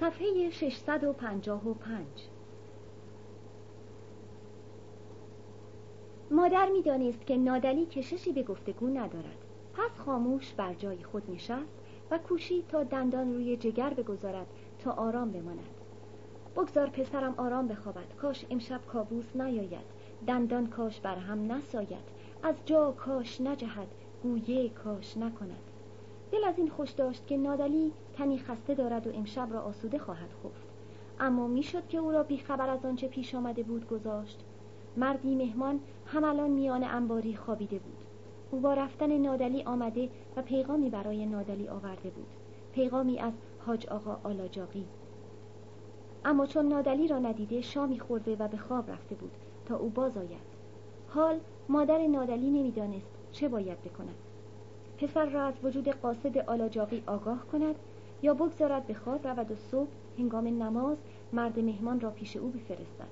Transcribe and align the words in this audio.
صفحه 0.00 0.50
655 0.50 2.06
مادر 6.30 6.68
می‌دانست 6.68 7.26
که 7.26 7.36
نادلی 7.36 7.86
کششی 7.86 8.32
به 8.32 8.42
گفتگو 8.42 8.86
ندارد. 8.86 9.38
پس 9.74 10.00
خاموش 10.00 10.54
بر 10.54 10.74
جای 10.74 11.04
خود 11.04 11.30
نشست 11.30 11.74
و 12.10 12.18
کوشید 12.18 12.66
تا 12.66 12.82
دندان 12.82 13.34
روی 13.34 13.56
جگر 13.56 13.90
بگذارد 13.90 14.46
تا 14.78 14.92
آرام 14.92 15.32
بماند. 15.32 15.74
بگذار 16.56 16.86
پسرم 16.86 17.34
آرام 17.36 17.68
بخوابد. 17.68 18.14
کاش 18.20 18.46
امشب 18.50 18.86
کابوس 18.86 19.36
نیاید. 19.36 19.86
دندان 20.26 20.66
کاش 20.66 21.00
بر 21.00 21.16
هم 21.16 21.52
نساید. 21.52 22.08
از 22.42 22.54
جا 22.64 22.92
کاش 22.92 23.40
نجهد. 23.40 23.88
گویه 24.22 24.68
کاش 24.68 25.16
نکند. 25.16 25.70
دل 26.32 26.44
از 26.44 26.58
این 26.58 26.68
خوش 26.68 26.90
داشت 26.90 27.26
که 27.26 27.36
نادلی 27.36 27.92
تنی 28.16 28.38
خسته 28.38 28.74
دارد 28.74 29.06
و 29.06 29.10
امشب 29.14 29.52
را 29.52 29.60
آسوده 29.60 29.98
خواهد 29.98 30.30
خفت. 30.44 30.66
اما 31.20 31.46
می‌شد 31.46 31.88
که 31.88 31.98
او 31.98 32.10
را 32.10 32.22
بیخبر 32.22 32.70
از 32.70 32.84
آنچه 32.84 33.08
پیش 33.08 33.34
آمده 33.34 33.62
بود 33.62 33.88
گذاشت. 33.88 34.38
مردی 34.96 35.34
مهمان 35.34 35.80
همالان 36.06 36.50
میان 36.50 36.84
انباری 36.84 37.36
خوابیده 37.36 37.78
بود. 37.78 37.96
او 38.50 38.60
با 38.60 38.74
رفتن 38.74 39.18
نادلی 39.18 39.62
آمده 39.62 40.08
و 40.36 40.42
پیغامی 40.42 40.90
برای 40.90 41.26
نادلی 41.26 41.68
آورده 41.68 42.10
بود. 42.10 42.26
پیغامی 42.72 43.18
از 43.18 43.32
حاج 43.66 43.86
آقا 43.86 44.18
آلاجاقی. 44.24 44.84
اما 46.24 46.46
چون 46.46 46.68
نادلی 46.68 47.08
را 47.08 47.18
ندیده 47.18 47.60
شامی 47.60 47.98
خورده 47.98 48.36
و 48.36 48.48
به 48.48 48.56
خواب 48.56 48.90
رفته 48.90 49.14
بود 49.14 49.32
تا 49.66 49.76
او 49.76 49.88
باز 49.88 50.16
آید. 50.16 50.56
حال 51.08 51.40
مادر 51.68 52.06
نادلی 52.06 52.50
نمی‌دانست 52.50 53.10
چه 53.32 53.48
باید 53.48 53.82
بکند. 53.82 54.14
پسر 54.98 55.26
را 55.26 55.42
از 55.42 55.54
وجود 55.62 55.88
قاصد 55.88 56.38
آلاجاقی 56.38 57.02
آگاه 57.06 57.46
کند 57.46 57.74
یا 58.26 58.34
بگذارد 58.34 58.86
به 58.86 58.94
خواب 58.94 59.28
رود 59.28 59.50
و 59.50 59.54
صبح 59.54 59.90
هنگام 60.18 60.62
نماز 60.62 60.96
مرد 61.32 61.58
مهمان 61.58 62.00
را 62.00 62.10
پیش 62.10 62.36
او 62.36 62.48
بفرستد. 62.48 63.08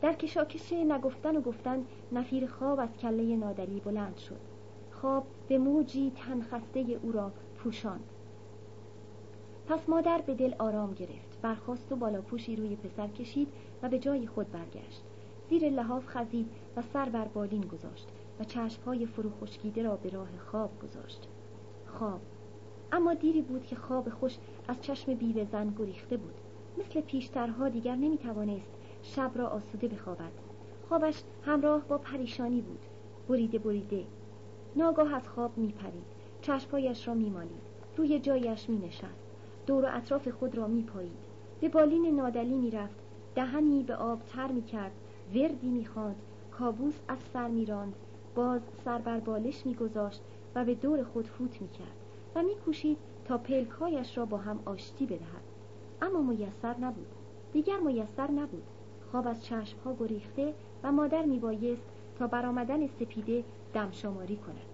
در 0.00 0.12
کشاکش 0.12 0.72
نگفتن 0.72 1.36
و 1.36 1.40
گفتن 1.40 1.84
نفیر 2.12 2.46
خواب 2.46 2.80
از 2.80 2.96
کله 2.96 3.36
نادلی 3.36 3.80
بلند 3.80 4.16
شد. 4.16 4.40
خواب 4.90 5.26
به 5.48 5.58
موجی 5.58 6.12
تنخسته 6.16 7.00
او 7.02 7.12
را 7.12 7.32
پوشاند. 7.56 8.04
پس 9.66 9.88
مادر 9.88 10.20
به 10.20 10.34
دل 10.34 10.54
آرام 10.58 10.94
گرفت. 10.94 11.40
برخواست 11.42 11.92
و 11.92 11.96
بالاپوشی 11.96 12.56
روی 12.56 12.76
پسر 12.76 13.08
کشید 13.08 13.48
و 13.82 13.88
به 13.88 13.98
جای 13.98 14.26
خود 14.26 14.52
برگشت. 14.52 15.02
زیر 15.50 15.68
لحاف 15.68 16.06
خزید 16.06 16.50
و 16.76 16.82
سر 16.82 17.08
بر 17.08 17.24
بالین 17.24 17.60
گذاشت 17.60 18.08
و 18.40 18.44
چشمهای 18.44 19.06
فرو 19.06 19.30
را 19.76 19.96
به 19.96 20.10
راه 20.10 20.28
خواب 20.50 20.70
گذاشت. 20.82 21.28
خواب 21.86 22.20
اما 22.94 23.14
دیری 23.14 23.42
بود 23.42 23.66
که 23.66 23.76
خواب 23.76 24.08
خوش 24.08 24.36
از 24.68 24.80
چشم 24.80 25.14
بیوه 25.14 25.44
زن 25.44 25.74
گریخته 25.78 26.16
بود. 26.16 26.34
مثل 26.78 27.00
پیشترها 27.00 27.68
دیگر 27.68 27.96
نمی 27.96 28.18
توانست 28.18 28.70
شب 29.02 29.30
را 29.34 29.48
آسوده 29.48 29.88
بخوابد. 29.88 30.32
خوابش 30.88 31.22
همراه 31.42 31.84
با 31.84 31.98
پریشانی 31.98 32.60
بود. 32.60 32.80
بریده 33.28 33.58
بریده. 33.58 34.04
ناگاه 34.76 35.14
از 35.14 35.28
خواب 35.28 35.58
می 35.58 35.72
پرید 35.72 36.04
چشمهایش 36.42 37.08
را 37.08 37.14
می 37.14 37.30
مالید 37.30 37.62
روی 37.96 38.20
جایش 38.20 38.70
می 38.70 38.78
نشست 38.78 39.24
دور 39.66 39.84
و 39.84 39.88
اطراف 39.92 40.28
خود 40.28 40.54
را 40.54 40.66
می 40.66 40.82
پایید 40.82 41.24
به 41.60 41.68
بالین 41.68 42.16
نادلی 42.16 42.54
می 42.54 42.70
رفت 42.70 42.96
دهنی 43.34 43.82
به 43.82 43.96
آب 43.96 44.22
تر 44.24 44.46
می 44.46 44.62
کرد 44.62 44.92
وردی 45.34 45.68
می 45.68 45.84
خواند 45.84 46.16
کابوس 46.50 46.94
از 47.08 47.18
سر 47.32 47.48
می 47.48 47.66
راند 47.66 47.94
باز 48.34 48.60
سر 48.84 48.98
بر 48.98 49.20
بالش 49.20 49.66
می 49.66 49.74
گذاشت 49.74 50.20
و 50.54 50.64
به 50.64 50.74
دور 50.74 51.04
خود 51.04 51.26
فوت 51.26 51.62
می 51.62 51.68
کرد 51.68 52.03
و 52.34 52.42
می 52.42 52.54
کوشید 52.54 52.98
تا 53.24 53.38
پلکایش 53.38 54.18
را 54.18 54.24
با 54.24 54.36
هم 54.36 54.58
آشتی 54.64 55.06
بدهد. 55.06 55.44
اما 56.02 56.22
میسر 56.22 56.74
نبود. 56.80 57.06
دیگر 57.52 57.78
میسر 57.80 58.30
نبود. 58.30 58.62
خواب 59.10 59.28
از 59.28 59.44
چشمها 59.44 59.94
گریخته 60.00 60.54
و 60.82 60.92
مادر 60.92 61.22
میبایست 61.22 61.82
تا 62.18 62.26
برآمدن 62.26 62.86
سپیده 62.86 63.44
دمشماری 63.74 64.36
کند. 64.36 64.66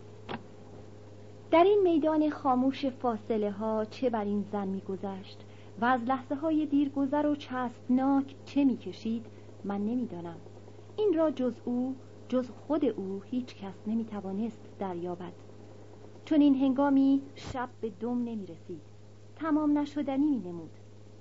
در 1.50 1.64
این 1.64 1.82
میدان 1.82 2.30
خاموش 2.30 2.86
فاصله 2.86 3.50
ها 3.50 3.84
چه 3.84 4.10
بر 4.10 4.24
این 4.24 4.44
زن 4.52 4.68
میگذشت 4.68 5.38
و 5.80 5.84
از 5.84 6.00
لحظه 6.04 6.34
های 6.34 6.66
دیرگذر 6.66 7.26
و 7.26 7.36
چسبناک 7.36 8.34
چه 8.44 8.64
می‌کشید 8.64 9.26
من 9.64 9.80
نمی‌دانم. 9.86 10.36
این 10.96 11.14
را 11.14 11.30
جز 11.30 11.54
او 11.64 11.94
جز 12.28 12.48
خود 12.50 12.84
او 12.84 13.22
هیچ 13.30 13.56
کس 13.56 13.74
نمی‌توانست 13.86 14.60
دریابد. 14.78 15.32
چون 16.30 16.40
این 16.40 16.54
هنگامی 16.54 17.22
شب 17.34 17.68
به 17.80 17.90
دم 18.00 18.18
نمی 18.18 18.46
رسید 18.46 18.80
تمام 19.36 19.78
نشدنی 19.78 20.26
می 20.26 20.38
نمود 20.38 20.70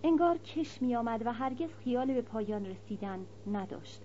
انگار 0.03 0.38
کش 0.38 0.81
می 0.81 0.96
آمد 0.96 1.25
و 1.25 1.34
هرگز 1.34 1.70
خیال 1.84 2.14
به 2.14 2.22
پایان 2.22 2.66
رسیدن 2.66 3.19
نداشت. 3.53 4.02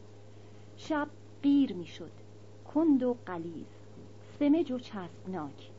شب 0.76 1.08
قیر 1.42 1.72
می 1.72 1.86
شد 1.86 2.10
کند 2.74 3.02
و 3.02 3.16
قلیز. 3.26 3.66
سمج 4.38 4.72
و 4.72 4.78
چسبناک. 4.78 5.70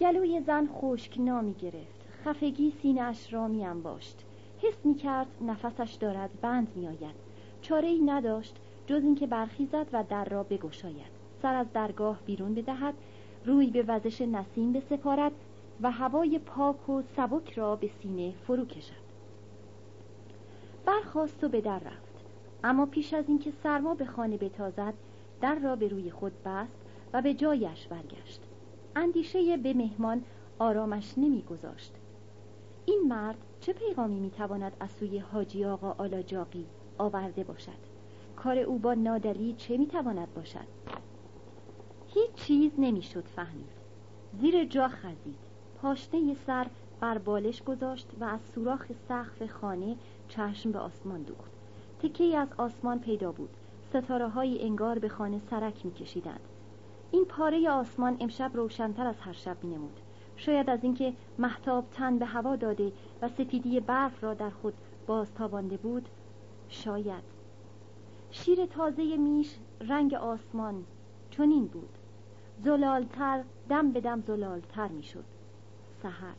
گلوی 0.00 0.40
زن 0.40 0.66
خشک 0.66 1.18
نامی 1.18 1.54
گرفت. 1.54 2.04
خفگی 2.24 2.72
سینهاش 2.82 3.32
را 3.32 3.48
می 3.48 3.64
انباشت 3.64 4.24
حس 4.62 4.86
می 4.86 4.94
کرد 4.94 5.28
نفسش 5.40 5.94
دارد 6.00 6.30
بند 6.40 6.72
می 6.76 6.88
آید 6.88 7.14
چاره 7.62 7.88
ای 7.88 8.00
نداشت 8.00 8.56
جز 8.86 9.02
اینکه 9.02 9.26
برخیزد 9.26 9.86
و 9.92 10.04
در 10.08 10.24
را 10.24 10.42
بگشاید. 10.42 11.18
سر 11.42 11.54
از 11.54 11.72
درگاه 11.72 12.18
بیرون 12.26 12.54
بدهد 12.54 12.94
روی 13.48 13.66
به 13.66 13.84
وزش 13.88 14.20
نسیم 14.20 14.72
بسپارد 14.72 15.32
و 15.82 15.90
هوای 15.90 16.38
پاک 16.38 16.88
و 16.88 17.02
سبک 17.16 17.52
را 17.52 17.76
به 17.76 17.90
سینه 18.02 18.32
فرو 18.46 18.64
کشد. 18.64 19.08
برخواست 20.86 21.44
و 21.44 21.48
به 21.48 21.60
در 21.60 21.78
رفت. 21.78 22.24
اما 22.64 22.86
پیش 22.86 23.14
از 23.14 23.24
اینکه 23.28 23.52
سرما 23.62 23.94
به 23.94 24.04
خانه 24.04 24.36
بتازد 24.36 24.94
در 25.40 25.54
را 25.54 25.76
به 25.76 25.88
روی 25.88 26.10
خود 26.10 26.32
بست 26.44 26.78
و 27.12 27.22
به 27.22 27.34
جایش 27.34 27.86
برگشت. 27.86 28.40
اندیشه 28.96 29.56
به 29.56 29.74
مهمان 29.74 30.24
آرامش 30.58 31.14
نمیگذاشت. 31.16 31.92
این 32.86 33.02
مرد 33.08 33.38
چه 33.60 33.72
پیغامی 33.72 34.20
می‌تواند 34.20 34.72
از 34.80 34.90
سوی 34.90 35.18
حاجی 35.18 35.64
آقا 35.64 35.94
آلاجاقی 35.98 36.66
آورده 36.98 37.44
باشد؟ 37.44 37.88
کار 38.36 38.58
او 38.58 38.78
با 38.78 38.94
نادلی 38.94 39.54
چه 39.58 39.76
می‌تواند 39.76 40.34
باشد؟ 40.34 40.66
هیچ 42.18 42.34
چیز 42.34 42.72
نمی‌شد 42.78 43.24
فهمید. 43.24 43.70
زیر 44.40 44.64
جا 44.64 44.88
خزید. 44.88 45.38
پاشنه 45.82 46.34
سر 46.46 46.66
بر 47.00 47.18
بالش 47.18 47.62
گذاشت 47.62 48.06
و 48.20 48.24
از 48.24 48.40
سوراخ 48.54 48.86
سقف 49.08 49.46
خانه 49.46 49.96
چشم 50.28 50.72
به 50.72 50.78
آسمان 50.78 51.22
دوخت. 51.22 51.50
تکی 52.02 52.36
از 52.36 52.48
آسمان 52.56 52.98
پیدا 52.98 53.32
بود. 53.32 53.48
ستاره 53.90 54.28
های 54.28 54.62
انگار 54.62 54.98
به 54.98 55.08
خانه 55.08 55.40
سرک 55.50 55.86
میکشیدند. 55.86 56.40
این 57.10 57.24
پاره 57.24 57.70
آسمان 57.70 58.16
امشب 58.20 58.50
روشنتر 58.54 59.06
از 59.06 59.20
هر 59.20 59.32
شب 59.32 59.64
نمود 59.64 60.00
شاید 60.36 60.70
از 60.70 60.84
اینکه 60.84 61.12
محتاب 61.38 61.84
تن 61.92 62.18
به 62.18 62.26
هوا 62.26 62.56
داده 62.56 62.92
و 63.22 63.28
سپیدی 63.28 63.80
برف 63.80 64.24
را 64.24 64.34
در 64.34 64.50
خود 64.50 64.74
بازتابانده 65.06 65.76
بود 65.76 66.08
شاید. 66.68 67.24
شیر 68.30 68.66
تازه 68.66 69.16
میش 69.16 69.56
رنگ 69.80 70.14
آسمان 70.14 70.84
چنین 71.30 71.66
بود. 71.66 71.97
زلالتر 72.64 73.44
دم 73.68 73.92
به 73.92 74.00
دم 74.00 74.20
زلالتر 74.20 74.88
می‌شد. 74.88 75.24
سحر 76.02 76.34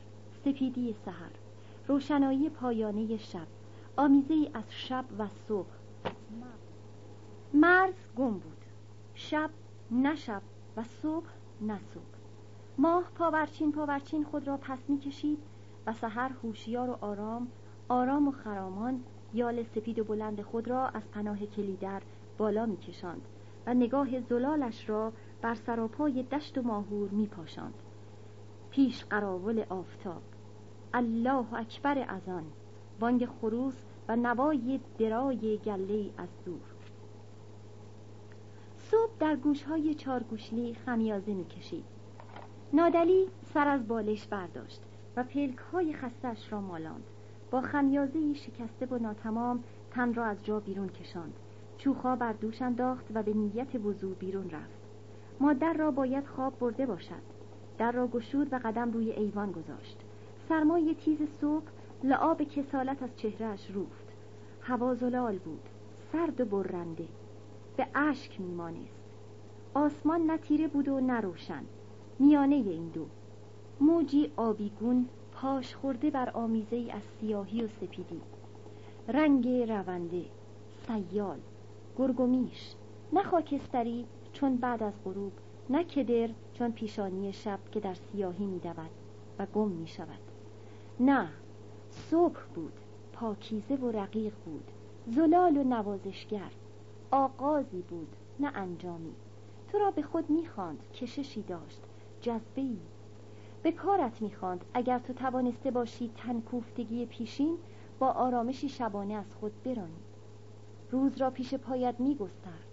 سپیدی 0.45 0.95
سحر 1.05 1.31
روشنایی 1.87 2.49
پایانه 2.49 3.17
شب 3.17 3.47
آمیزه 3.97 4.49
از 4.53 4.63
شب 4.69 5.05
و 5.19 5.27
صبح. 5.47 5.69
مرز 7.53 7.93
گم 8.17 8.31
بود. 8.31 8.65
شب 9.13 9.49
نه 9.91 10.15
شب 10.15 10.41
و 10.77 10.83
صبح 10.83 11.27
نه 11.61 11.79
صبح. 11.93 12.03
ماه 12.77 13.03
پاورچین 13.15 13.71
پاورچین 13.71 14.23
خود 14.23 14.47
را 14.47 14.57
پس 14.57 14.79
می‌کشید 14.87 15.39
و 15.85 15.93
سحر 15.93 16.31
هوشیار 16.43 16.89
و 16.89 16.97
آرام 17.01 17.47
آرام 17.89 18.27
و 18.27 18.31
خرامان 18.31 19.03
یال 19.33 19.63
سپید 19.63 19.99
و 19.99 20.03
بلند 20.03 20.41
خود 20.41 20.67
را 20.67 20.87
از 20.87 21.11
پناه 21.11 21.45
کلیدر 21.45 22.01
بالا 22.37 22.65
میکشاند 22.65 23.21
و 23.65 23.73
نگاه 23.73 24.21
زلالش 24.21 24.89
را 24.89 25.13
بر 25.41 25.55
سراپای 25.55 26.23
دشت 26.23 26.57
و 26.57 26.61
ماهور 26.61 27.09
میپاشاند. 27.09 27.73
پیش 28.69 29.05
قراول 29.05 29.65
آفتاب. 29.69 30.21
الله 30.93 31.53
اکبر 31.53 32.05
از 32.07 32.29
آن. 32.29 32.45
بانگ 32.99 33.25
خروس 33.25 33.83
و 34.07 34.15
نوای 34.15 34.79
درای 34.99 35.57
گله 35.57 36.09
از 36.17 36.29
دور. 36.45 36.61
صبح 38.77 39.11
در 39.19 39.35
گوشهای 39.35 39.95
چارگوشلی 39.95 40.73
خمیازه 40.73 41.33
می‌کشید. 41.33 41.85
نادلی 42.73 43.27
سر 43.53 43.67
از 43.67 43.87
بالش 43.87 44.27
برداشت 44.27 44.81
و 45.15 45.23
پلک 45.23 45.57
های 45.57 45.93
خستش 45.93 46.51
را 46.51 46.61
مالاند. 46.61 47.03
با 47.51 47.61
خمیازه 47.61 48.33
شکسته 48.33 48.85
و 48.85 48.97
ناتمام 48.97 49.63
تن 49.91 50.13
را 50.13 50.25
از 50.25 50.45
جا 50.45 50.59
بیرون 50.59 50.89
کشاند. 50.89 51.33
چوخا 51.77 52.15
بر 52.15 52.33
دوش 52.33 52.61
انداخت 52.61 53.05
و 53.13 53.23
به 53.23 53.33
نیت 53.33 53.75
وضوع 53.75 54.15
بیرون 54.15 54.49
رفت. 54.49 54.78
مادر 55.39 55.73
را 55.73 55.91
باید 55.91 56.27
خواب 56.27 56.59
برده 56.59 56.85
باشد. 56.85 57.21
در 57.77 57.91
را 57.91 58.07
گشود 58.07 58.53
و 58.53 58.59
قدم 58.63 58.91
روی 58.91 59.11
ایوان 59.11 59.51
گذاشت. 59.51 59.97
سرمای 60.49 60.95
تیز 60.95 61.17
صبح 61.41 61.65
لعاب 62.03 62.43
کسالت 62.43 63.03
از 63.03 63.09
چهرهش 63.17 63.71
روفت. 63.71 64.07
هوا 64.61 64.95
زلال 64.95 65.37
بود. 65.37 65.69
سرد 66.11 66.41
و 66.41 66.45
برنده. 66.45 67.07
به 67.77 67.87
اشک 67.95 68.41
میمانست. 68.41 68.99
آسمان 69.73 70.21
نه 70.21 70.37
تیره 70.37 70.67
بود 70.67 70.87
و 70.87 70.99
نه 70.99 71.21
روشن. 71.21 71.63
میانه 72.19 72.55
این 72.55 72.87
دو. 72.87 73.05
موجی 73.81 74.31
آبیگون 74.37 75.05
پاش 75.31 75.75
خورده 75.75 76.09
بر 76.09 76.29
آمیزه 76.29 76.75
ای 76.75 76.91
از 76.91 77.01
سیاهی 77.19 77.63
و 77.63 77.67
سپیدی. 77.67 78.21
رنگ 79.07 79.47
رونده. 79.47 80.25
سیال. 80.87 81.39
گرگومیش 81.97 82.75
نه 83.13 83.23
خاکستری 83.23 84.05
چون 84.39 84.55
بعد 84.55 84.83
از 84.83 84.93
غروب 85.05 85.31
نه 85.69 85.83
کدر 85.83 86.29
چون 86.53 86.71
پیشانی 86.71 87.33
شب 87.33 87.59
که 87.71 87.79
در 87.79 87.93
سیاهی 87.93 88.45
میدود 88.45 88.89
و 89.39 89.45
گم 89.45 89.67
می 89.67 89.87
شود 89.87 90.19
نه 90.99 91.29
صبح 91.89 92.39
بود 92.55 92.73
پاکیزه 93.13 93.75
و 93.75 93.91
رقیق 93.91 94.33
بود 94.45 94.63
زلال 95.07 95.57
و 95.57 95.63
نوازشگر 95.63 96.51
آغازی 97.11 97.81
بود 97.81 98.15
نه 98.39 98.51
انجامی. 98.55 99.13
تو 99.71 99.77
را 99.77 99.91
به 99.91 100.01
خود 100.01 100.29
می‌خواند 100.29 100.79
کششی 100.93 101.41
داشت 101.41 101.81
جذبه 102.21 102.61
ای 102.61 102.77
به 103.63 103.71
کارت 103.71 104.21
می‌خواند 104.21 104.65
اگر 104.73 104.99
تو 104.99 105.13
توانسته 105.13 105.71
باشی 105.71 106.11
تنکوفتگی 106.17 107.05
پیشین 107.05 107.57
با 107.99 108.07
آرامشی 108.07 108.69
شبانه 108.69 109.13
از 109.13 109.35
خود 109.39 109.63
برانی. 109.63 109.99
روز 110.91 111.17
را 111.17 111.29
پیش 111.29 111.53
پایت 111.53 111.95
میگسترد. 111.99 112.68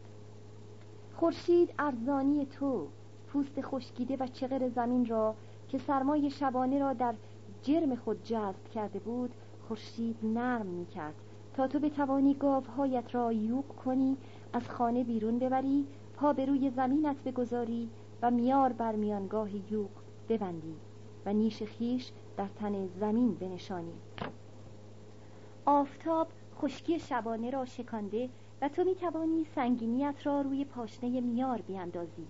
خورشید 1.16 1.74
ارزانی 1.78 2.46
تو 2.46 2.86
پوست 3.28 3.60
خشکیده 3.60 4.16
و 4.16 4.26
چغر 4.26 4.68
زمین 4.68 5.06
را 5.06 5.34
که 5.68 5.78
سرمای 5.78 6.30
شبانه 6.30 6.78
را 6.78 6.92
در 6.92 7.14
جرم 7.62 7.94
خود 7.94 8.24
جذب 8.24 8.64
کرده 8.74 8.98
بود 8.98 9.34
خورشید 9.68 10.16
نرم 10.22 10.66
می‌کرد. 10.66 11.14
تا 11.54 11.66
تو 11.66 11.78
بتوانی 11.78 12.34
گاوهایت 12.34 13.14
را 13.14 13.32
یوق 13.32 13.66
کنی 13.84 14.16
از 14.52 14.68
خانه 14.68 15.04
بیرون 15.04 15.38
ببری 15.38 15.86
پا 16.16 16.32
به 16.32 16.44
روی 16.46 16.70
زمینت 16.70 17.16
بگذاری 17.24 17.88
و 18.22 18.30
میار 18.30 18.72
بر 18.72 18.96
میانگاه 18.96 19.72
یوق 19.72 19.90
ببندی 20.28 20.74
و 21.26 21.32
نیش 21.32 21.62
خیش 21.62 22.12
در 22.36 22.48
تن 22.48 22.86
زمین 22.86 23.34
بنشانی. 23.34 23.94
آفتاب 25.64 26.28
خشکی 26.60 26.98
شبانه 26.98 27.50
را 27.50 27.64
شکانده 27.64 28.28
و 28.60 28.68
تو 28.68 28.84
می‌توانی 28.84 29.46
سنگینیت 29.54 30.14
را 30.24 30.40
روی 30.40 30.64
پاشنه 30.64 31.20
میار 31.20 31.60
بیاندازی 31.60 32.26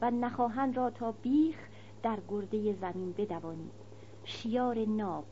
و 0.00 0.10
نخواهن 0.10 0.74
را 0.74 0.90
تا 0.90 1.12
بیخ 1.12 1.56
در 2.02 2.18
گرده 2.28 2.72
زمین 2.72 3.14
بدوانی. 3.18 3.70
شیار 4.24 4.78
ناب. 4.84 5.24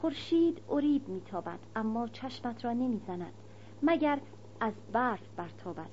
خورشید 0.00 0.60
اریب 0.70 1.08
میتابد 1.08 1.58
اما 1.76 2.08
چشمت 2.08 2.64
را 2.64 2.72
نمی‌زند 2.72 3.32
مگر 3.82 4.18
از 4.60 4.72
برف 4.92 5.28
برتابد. 5.36 5.90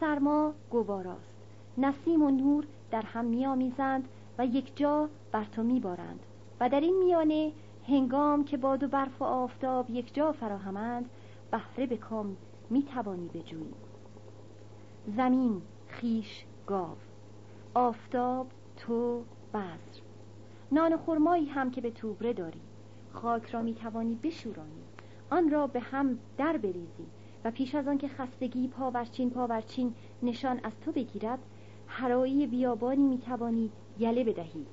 سرما 0.00 0.52
گواراست. 0.70 1.34
نسیم 1.78 2.22
و 2.22 2.30
نور 2.30 2.66
در 2.90 3.02
هم 3.02 3.24
میآمیزند 3.24 4.08
و 4.38 4.46
یک 4.46 4.76
جا 4.76 5.08
بر 5.32 5.44
تو 5.44 5.62
میبارند. 5.62 6.20
و 6.60 6.68
در 6.68 6.80
این 6.80 6.98
میانه 6.98 7.52
هنگام 7.88 8.44
که 8.44 8.56
باد 8.56 8.82
و 8.82 8.88
برف 8.88 9.22
و 9.22 9.24
آفتاب 9.24 9.90
یک 9.90 10.14
جا 10.14 10.32
فراهمند 10.32 11.10
بهره 11.50 11.86
به 11.86 11.96
کام 11.96 12.36
می‌توانی 12.70 13.28
بجویی. 13.28 13.74
زمین 15.06 15.62
خیش 15.86 16.44
گاو. 16.66 16.96
آفتاب 17.74 18.46
تو 18.76 19.24
بذر 19.54 20.00
نان 20.72 20.96
خرمایی 20.96 21.46
هم 21.46 21.70
که 21.70 21.80
به 21.80 21.90
توبره 21.90 22.32
داری. 22.32 22.60
خاک 23.12 23.50
را 23.50 23.62
می‌توانی 23.62 24.14
بشورانی. 24.22 24.82
آن 25.30 25.50
را 25.50 25.66
به 25.66 25.80
هم 25.80 26.18
در 26.38 26.56
بریزی. 26.56 27.06
و 27.44 27.50
پیش 27.50 27.74
از 27.74 27.88
آن 27.88 27.98
که 27.98 28.08
خستگی 28.08 28.68
پاورچین 28.68 29.30
پاورچین 29.30 29.94
نشان 30.22 30.60
از 30.62 30.72
تو 30.80 30.92
بگیرد 30.92 31.38
هرایی 31.86 32.46
بیابانی 32.46 33.06
می‌توانی 33.06 33.70
یله 33.98 34.24
بدهی. 34.24 34.66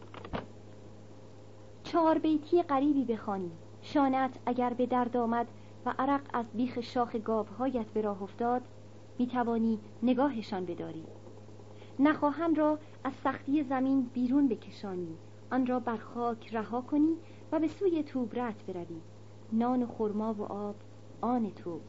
چهار 1.84 2.18
بیتی 2.18 2.64
غریبی 2.64 3.06
بخوانی. 3.06 3.52
شانت 3.82 4.40
اگر 4.46 4.74
به 4.74 4.86
درد 4.86 5.18
آمد 5.18 5.48
و 5.86 5.94
عرق 6.00 6.22
از 6.34 6.46
بیخ 6.54 6.82
شاخ 6.82 7.16
گاوهایت 7.16 7.86
به 7.86 8.02
راه 8.02 8.24
افتاد 8.24 8.62
می‌توانی 9.20 9.80
نگاهشان 10.04 10.66
بداری. 10.66 11.06
نخواهم 12.00 12.56
را 12.56 12.80
از 13.04 13.14
سختی 13.14 13.64
زمین 13.64 14.02
بیرون 14.02 14.48
بکشانی 14.48 15.18
آن 15.52 15.66
را 15.66 15.80
بر 15.80 15.98
خاک 15.98 16.54
رها 16.56 16.82
کنی 16.82 17.18
و 17.52 17.60
به 17.60 17.68
سوی 17.68 18.04
توبرت 18.04 18.66
بروی. 18.66 19.02
نان 19.52 19.84
و 19.84 19.88
خرما 19.88 20.34
و 20.34 20.42
آب 20.44 20.76
آن 21.22 21.52
تو. 21.52 21.80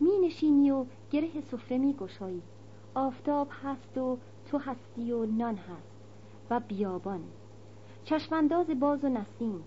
می 0.00 0.18
نشینی 0.18 0.70
و 0.70 0.86
گره 1.10 1.40
سفره 1.40 1.78
می 1.78 1.94
گشایی 1.94 2.42
آفتاب 2.94 3.48
هست 3.62 3.98
و 3.98 4.18
تو 4.46 4.58
هستی 4.58 5.12
و 5.12 5.26
نان 5.26 5.56
هست 5.56 5.96
و 6.50 6.60
بیابان. 6.60 7.20
چشمانداز 8.04 8.70
باز 8.70 9.04
و 9.04 9.08
نسیم. 9.08 9.64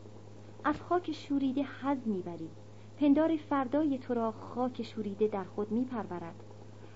از 0.63 0.81
خاک 0.81 1.11
شوریده 1.11 1.63
حز 1.81 1.97
می‌بری. 2.05 2.49
پندار 2.99 3.37
فردای 3.37 3.97
تو 3.97 4.13
را 4.13 4.31
خاک 4.31 4.83
شوریده 4.83 5.27
در 5.27 5.43
خود 5.43 5.71
میپرورد. 5.71 6.35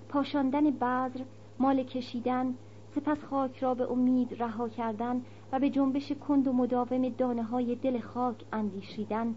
پاشاندن 0.10 0.70
بذر 0.70 1.24
مال 1.60 1.84
کشیدن 1.84 2.54
سپس 2.96 3.24
خاک 3.24 3.58
را 3.58 3.74
به 3.74 3.92
امید 3.92 4.44
رها 4.44 4.70
کردن 4.70 5.22
و 5.52 5.60
به 5.60 5.70
جنبش 5.70 6.12
کند 6.12 6.48
و 6.48 6.54
مداوم 6.54 7.10
دانه 7.10 7.44
های 7.44 7.76
دل 7.76 8.00
خاک 8.00 8.36
اندیشیدن 8.54 9.36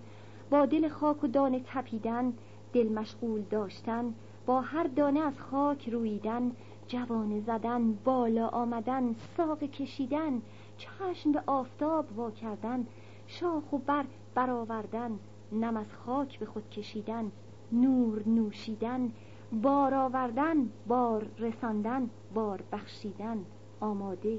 با 0.51 0.67
دل 0.67 0.89
خاک 0.89 1.25
و 1.25 1.27
دانه 1.27 1.61
تپیدن 1.67 2.33
دل 2.73 2.89
مشغول 2.89 3.43
داشتن 3.51 4.15
با 4.47 4.61
هر 4.61 4.87
دانه 4.87 5.21
از 5.21 5.41
خاک 5.41 5.89
رویدن 5.89 6.53
جوانه 6.89 7.41
زدن 7.41 7.93
بالا 7.93 8.49
آمدن 8.49 9.15
ساق 9.37 9.59
کشیدن 9.59 10.43
چشم 10.79 11.33
به 11.33 11.43
آفتاب 11.47 12.19
وا 12.19 12.31
کردن 12.31 12.87
شاخ 13.27 13.73
و 13.73 13.79
بر 13.79 14.05
برآوردن 14.35 15.19
نم 15.53 15.77
از 15.77 15.87
خاک 16.07 16.39
به 16.39 16.47
خود 16.47 16.71
کشیدن 16.71 17.33
نور 17.73 18.23
نوشیدن 18.29 19.13
بار 19.53 19.95
آوردن 19.95 20.71
بار 20.87 21.27
رساندن 21.39 22.11
بار 22.35 22.63
بخشیدن. 22.73 23.45
آماده. 23.81 24.39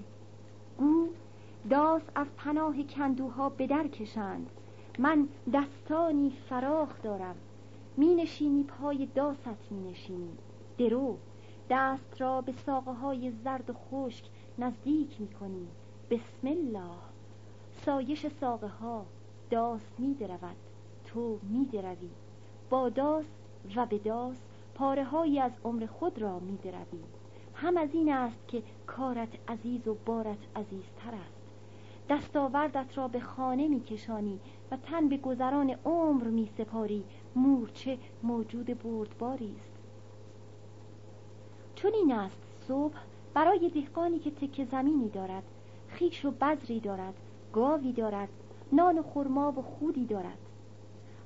گو 0.77 1.07
داس 1.69 2.01
از 2.15 2.27
پناه 2.37 2.83
کندوها 2.83 3.49
به 3.49 3.67
در 3.67 3.87
کشند. 3.87 4.49
من 4.99 5.27
دستانی 5.53 6.33
فراخ 6.49 7.01
دارم. 7.01 7.35
می 7.97 8.15
نشینی 8.15 8.63
پای 8.63 9.05
داست 9.15 9.71
می 9.71 9.91
نشینی. 9.91 10.37
درو 10.77 11.17
دست 11.69 12.21
را 12.21 12.41
به 12.41 12.53
ساقه 12.65 12.91
های 12.91 13.31
زرد 13.31 13.69
و 13.69 13.73
خشک 13.73 14.25
نزدیک 14.57 15.21
می 15.21 15.27
کنی. 15.27 15.67
بسم 16.09 16.47
الله. 16.47 16.97
سایش 17.85 18.27
ساقه 18.27 18.67
ها 18.67 19.05
داس 19.49 19.81
می 19.97 20.13
درود. 20.13 20.66
تو 21.17 21.39
می 21.43 21.65
دروی 21.65 22.09
با 22.69 22.89
داس 22.89 23.25
و 23.75 23.85
به 23.85 23.97
داس 23.97 24.37
پاره 24.75 25.03
های 25.03 25.39
از 25.39 25.51
عمر 25.63 25.85
خود 25.85 26.21
را 26.21 26.39
می 26.39 26.59
هم 27.53 27.77
از 27.77 27.89
این 27.93 28.11
است 28.11 28.47
که 28.47 28.63
کارت 28.87 29.29
عزیز 29.47 29.87
و 29.87 29.97
بارت 30.05 30.37
عزیزتر 30.55 31.15
است. 31.27 31.41
دستاوردت 32.09 32.97
را 32.97 33.07
به 33.07 33.19
خانه 33.19 33.67
می 33.67 33.79
کشانی 33.79 34.39
و 34.71 34.77
تن 34.77 35.09
به 35.09 35.17
گذران 35.17 35.75
عمر 35.85 36.23
می 36.23 36.49
سپاری 36.57 37.03
مورچه 37.35 37.97
موجود 38.23 38.65
بردباری 38.65 39.55
است. 39.59 39.71
چون 41.75 41.93
این 41.93 42.11
است 42.11 42.41
صبح 42.67 42.97
برای 43.33 43.69
دهقانی 43.69 44.19
که 44.19 44.31
تکه 44.31 44.65
زمینی 44.65 45.09
دارد 45.09 45.43
خیش 45.87 46.25
و 46.25 46.31
بذری 46.31 46.79
دارد 46.79 47.13
گاوی 47.53 47.93
دارد 47.93 48.29
نان 48.71 48.97
و 48.97 49.03
خرما 49.03 49.51
و 49.51 49.61
خودی 49.61 50.05
دارد. 50.05 50.37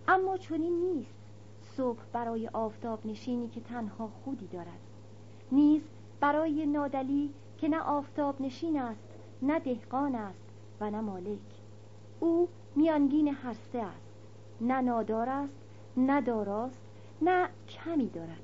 اما 0.07 0.37
چنین 0.37 0.79
نیست. 0.79 1.15
صبح 1.77 1.99
برای 2.13 2.47
آفتاب 2.47 3.05
نشینی 3.05 3.47
که 3.47 3.61
تنها 3.61 4.07
خودی 4.07 4.47
دارد. 4.47 4.79
نیز 5.51 5.81
برای 6.19 6.65
نادلی 6.65 7.29
که 7.57 7.67
نه 7.67 7.81
آفتاب 7.81 8.41
نشین 8.41 8.79
است 8.79 9.07
نه 9.41 9.59
دهقان 9.59 10.15
است 10.15 10.45
و 10.79 10.91
نه 10.91 11.01
مالک. 11.01 11.39
او 12.19 12.47
میانگین 12.75 13.27
هر 13.27 13.53
سه 13.53 13.79
است. 13.79 14.11
نه 14.61 14.81
نادار 14.81 15.29
است 15.29 15.57
نه 15.97 16.21
داراست 16.21 16.81
نه 17.21 17.49
کمی 17.69 18.07
دارد. 18.07 18.43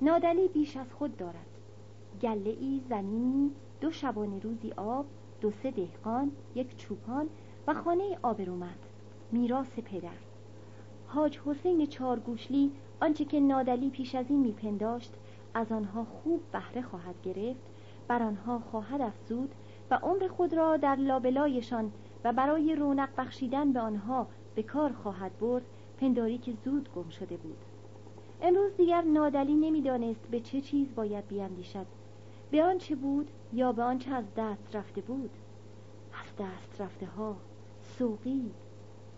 نادلی 0.00 0.48
بیش 0.48 0.76
از 0.76 0.92
خود 0.92 1.16
دارد. 1.16 1.46
گله 2.22 2.50
ای 2.60 2.80
زمینی 2.88 3.50
دو 3.80 3.90
شبانه 3.90 4.38
روزی 4.38 4.72
آب 4.76 5.06
دو 5.40 5.50
سه 5.50 5.70
دهقان 5.70 6.30
یک 6.54 6.76
چوپان 6.76 7.28
و 7.66 7.74
خانه 7.74 8.18
آبرومند 8.22 8.78
میراث 9.32 9.78
پدر. 9.78 10.29
حاج 11.14 11.38
حسین 11.46 11.86
چارگوشلی 11.86 12.72
آنچه 13.00 13.24
که 13.24 13.40
نادلی 13.40 13.90
پیش 13.90 14.14
از 14.14 14.26
این 14.28 14.40
میپنداشت 14.40 15.14
از 15.54 15.72
آنها 15.72 16.04
خوب 16.04 16.40
بهره 16.52 16.82
خواهد 16.82 17.14
گرفت 17.22 17.60
بر 18.08 18.22
آنها 18.22 18.58
خواهد 18.58 19.00
افزود 19.00 19.54
و 19.90 19.94
عمر 20.02 20.28
خود 20.28 20.54
را 20.54 20.76
در 20.76 20.96
لابلایشان 20.96 21.92
و 22.24 22.32
برای 22.32 22.74
رونق 22.74 23.08
بخشیدن 23.18 23.72
به 23.72 23.80
آنها 23.80 24.26
به 24.54 24.62
کار 24.62 24.92
خواهد 24.92 25.38
برد 25.38 25.62
پنداری 25.98 26.38
که 26.38 26.52
زود 26.64 26.88
گم 26.94 27.08
شده 27.08 27.36
بود. 27.36 27.58
امروز 28.42 28.76
دیگر 28.76 29.02
نادلی 29.02 29.54
نمی‌دانست 29.54 30.28
به 30.30 30.40
چه 30.40 30.60
چیز 30.60 30.94
باید 30.94 31.28
بیاندیشد 31.28 31.86
به 32.50 32.64
آنچه 32.64 32.94
بود 32.94 33.30
یا 33.52 33.72
به 33.72 33.82
آنچه 33.82 34.10
از 34.10 34.24
دست 34.36 34.76
رفته 34.76 35.00
بود؟ 35.00 35.30
از 36.12 36.46
دست 36.46 36.80
رفته 36.80 37.06
ها 37.06 37.36
سوقی 37.80 38.50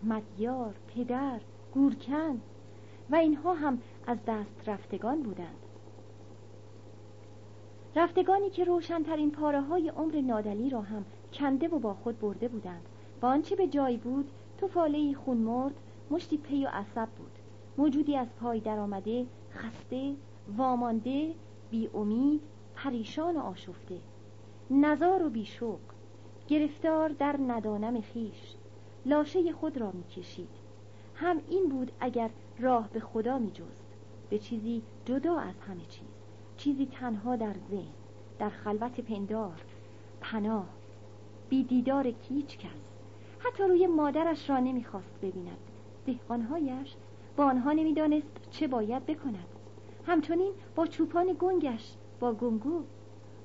مدیار 0.03 0.75
پدر 0.87 1.39
گورکن 1.73 2.41
و 3.09 3.15
اینها 3.15 3.53
هم 3.53 3.81
از 4.07 4.17
دست 4.27 4.69
رفتگان 4.69 5.23
بودند. 5.23 5.59
رفتگانی 7.95 8.49
که 8.49 8.63
روشنترین 8.63 9.31
پاره 9.31 9.61
های 9.61 9.89
عمر 9.89 10.21
نادلی 10.21 10.69
را 10.69 10.81
هم 10.81 11.05
کنده 11.33 11.67
و 11.67 11.79
با 11.79 11.93
خود 11.93 12.19
برده 12.19 12.47
بودند. 12.47 12.85
و 13.21 13.25
آنچه 13.25 13.55
به 13.55 13.67
جای 13.67 13.97
بود 13.97 14.31
تو 14.57 14.67
فاله 14.67 15.13
خون 15.13 15.37
مرد 15.37 15.73
مشتی 16.11 16.37
پی 16.37 16.65
و 16.65 16.69
عصب 16.73 17.09
بود. 17.09 17.31
موجودی 17.77 18.17
از 18.17 18.27
پای 18.41 18.59
درآمده 18.59 19.25
خسته 19.51 20.15
وامانده 20.57 21.33
بی 21.71 21.89
امید 21.93 22.41
پریشان 22.75 23.37
و 23.37 23.39
آشفته. 23.39 23.99
نزار 24.71 25.23
و 25.23 25.29
بیشوق. 25.29 25.79
گرفتار 26.47 27.09
در 27.09 27.39
ندانم 27.47 28.01
خیش. 28.01 28.55
لاشه 29.05 29.51
خود 29.51 29.77
را 29.77 29.91
می‌کشید. 29.91 30.62
هم 31.15 31.41
این 31.49 31.69
بود 31.69 31.91
اگر 31.99 32.29
راه 32.59 32.89
به 32.89 32.99
خدا 32.99 33.37
میجست. 33.37 33.85
به 34.29 34.39
چیزی 34.39 34.81
جدا 35.05 35.39
از 35.39 35.59
همه 35.67 35.85
چیز. 35.85 36.07
چیزی 36.57 36.85
تنها 36.85 37.35
در 37.35 37.55
ذهن 37.69 37.93
در 38.39 38.49
خلوت 38.49 38.99
پندار 38.99 39.61
پناه. 40.21 40.65
بی 41.49 41.63
دیدار 41.63 42.13
هیچ 42.29 42.57
کس. 42.57 42.81
حتی 43.39 43.63
روی 43.63 43.87
مادرش 43.87 44.49
را 44.49 44.59
نمی‌خواست 44.59 45.19
ببیند. 45.21 45.57
دهقانهایش 46.05 46.95
با 47.37 47.45
آنها 47.45 47.71
نمی‌دانست 47.71 48.47
چه 48.51 48.67
باید 48.67 49.05
بکند. 49.05 49.47
همچنین 50.07 50.51
با 50.75 50.85
چوپان 50.85 51.35
گنگش 51.39 51.93
با 52.19 52.33
گنگو 52.33 52.83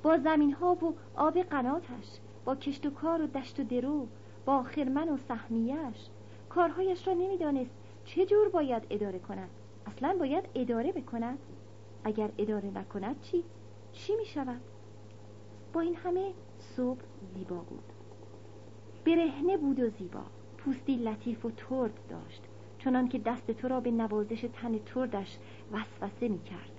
با 0.03 0.19
زمین 0.19 0.53
ها 0.53 0.75
و 0.75 0.95
آب 1.17 1.39
قناتش 1.39 2.21
با 2.45 2.57
کشت 2.57 2.87
و 2.87 2.91
کار 2.91 3.23
و 3.23 3.27
دشت 3.27 3.61
و 3.61 3.65
درو 3.65 4.07
با 4.45 4.63
خرمن 4.63 5.09
و 5.09 5.17
سهمیش 5.17 6.09
کارهایش 6.49 7.09
را 7.09 7.15
نمی‌دانست 7.15 7.75
چه 8.05 8.27
جور 8.27 8.49
باید 8.49 8.83
اداره 8.91 9.19
کند. 9.19 9.51
اصلا 9.87 10.17
باید 10.19 10.45
اداره 10.55 10.93
بکند. 10.93 11.39
اگر 12.05 12.31
اداره 12.39 12.71
نکند 12.71 13.21
چی؟ 13.21 13.45
چی 13.93 14.17
می 14.17 14.27
شود؟ 14.27 14.61
با 15.73 15.81
این 15.81 15.95
همه 15.95 16.33
صبح 16.59 17.01
زیبا 17.35 17.57
بود. 17.57 17.85
برهنه 19.05 19.57
بود 19.57 19.81
و 19.81 19.89
زیبا. 19.89 20.23
پوستی 20.59 20.97
لطیف 20.97 21.45
و 21.45 21.51
ترد 21.51 22.01
داشت. 22.09 22.43
چنان 22.79 23.09
که 23.09 23.19
دست 23.19 23.51
تو 23.51 23.69
را 23.69 23.81
به 23.81 23.91
نوازش 23.91 24.45
تن 24.53 24.79
تردش 24.79 25.39
وسوسه 25.73 26.29
می 26.29 26.43
کرد 26.43 26.73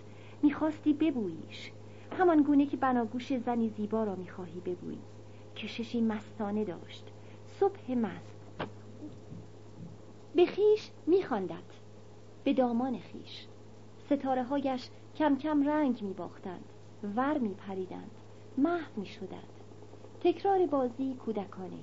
می‌خواستی 0.43 0.93
ببوییش. 0.93 1.71
همان 2.19 2.43
گونه 2.43 2.65
که 2.65 2.77
بناگوش 2.77 3.37
زنی 3.37 3.69
زیبا 3.69 4.03
را 4.03 4.15
می‌خواهی 4.15 4.59
ببویی. 4.59 4.99
کششی 5.55 6.01
مستانه 6.01 6.63
داشت. 6.63 7.11
صبح 7.59 7.91
مست. 7.91 8.38
به 10.35 10.45
خیش 10.45 10.91
به 12.43 12.53
دامان 12.53 12.99
خیش. 12.99 13.47
ستاره 14.05 14.43
هایش 14.43 14.89
کم 15.15 15.37
کم 15.37 15.63
رنگ 15.67 16.01
می 16.01 16.13
باختند 16.13 16.65
ور 17.15 17.37
می 17.37 17.53
پریدند 17.53 18.11
محو 18.57 18.91
می 18.95 19.05
شدند 19.05 19.49
تکرار 20.21 20.65
بازی 20.65 21.13
کودکانه. 21.13 21.79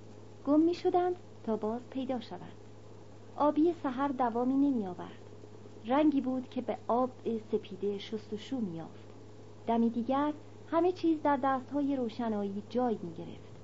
گم 0.47 0.61
می 0.61 0.75
شدند 0.75 1.17
تا 1.45 1.57
باز 1.57 1.81
پیدا 1.91 2.21
شوند. 2.21 2.57
آبی 3.37 3.75
سحر 3.83 4.09
دوامی 4.09 4.71
نمی 4.71 4.87
آورد 4.87 5.19
رنگی 5.87 6.21
بود 6.21 6.51
که 6.51 6.61
به 6.61 6.77
آب 6.89 7.11
سپیده 7.53 7.99
شستشو 7.99 8.57
می 8.57 8.81
آفد 8.81 9.07
دمی 9.67 9.91
دیگر 9.91 10.33
همه 10.71 10.93
چیز 10.93 11.23
در 11.23 11.39
دستهای 11.43 11.97
روشنایی 11.97 12.63
جای 12.69 12.99
می 13.03 13.13
گرفت 13.15 13.57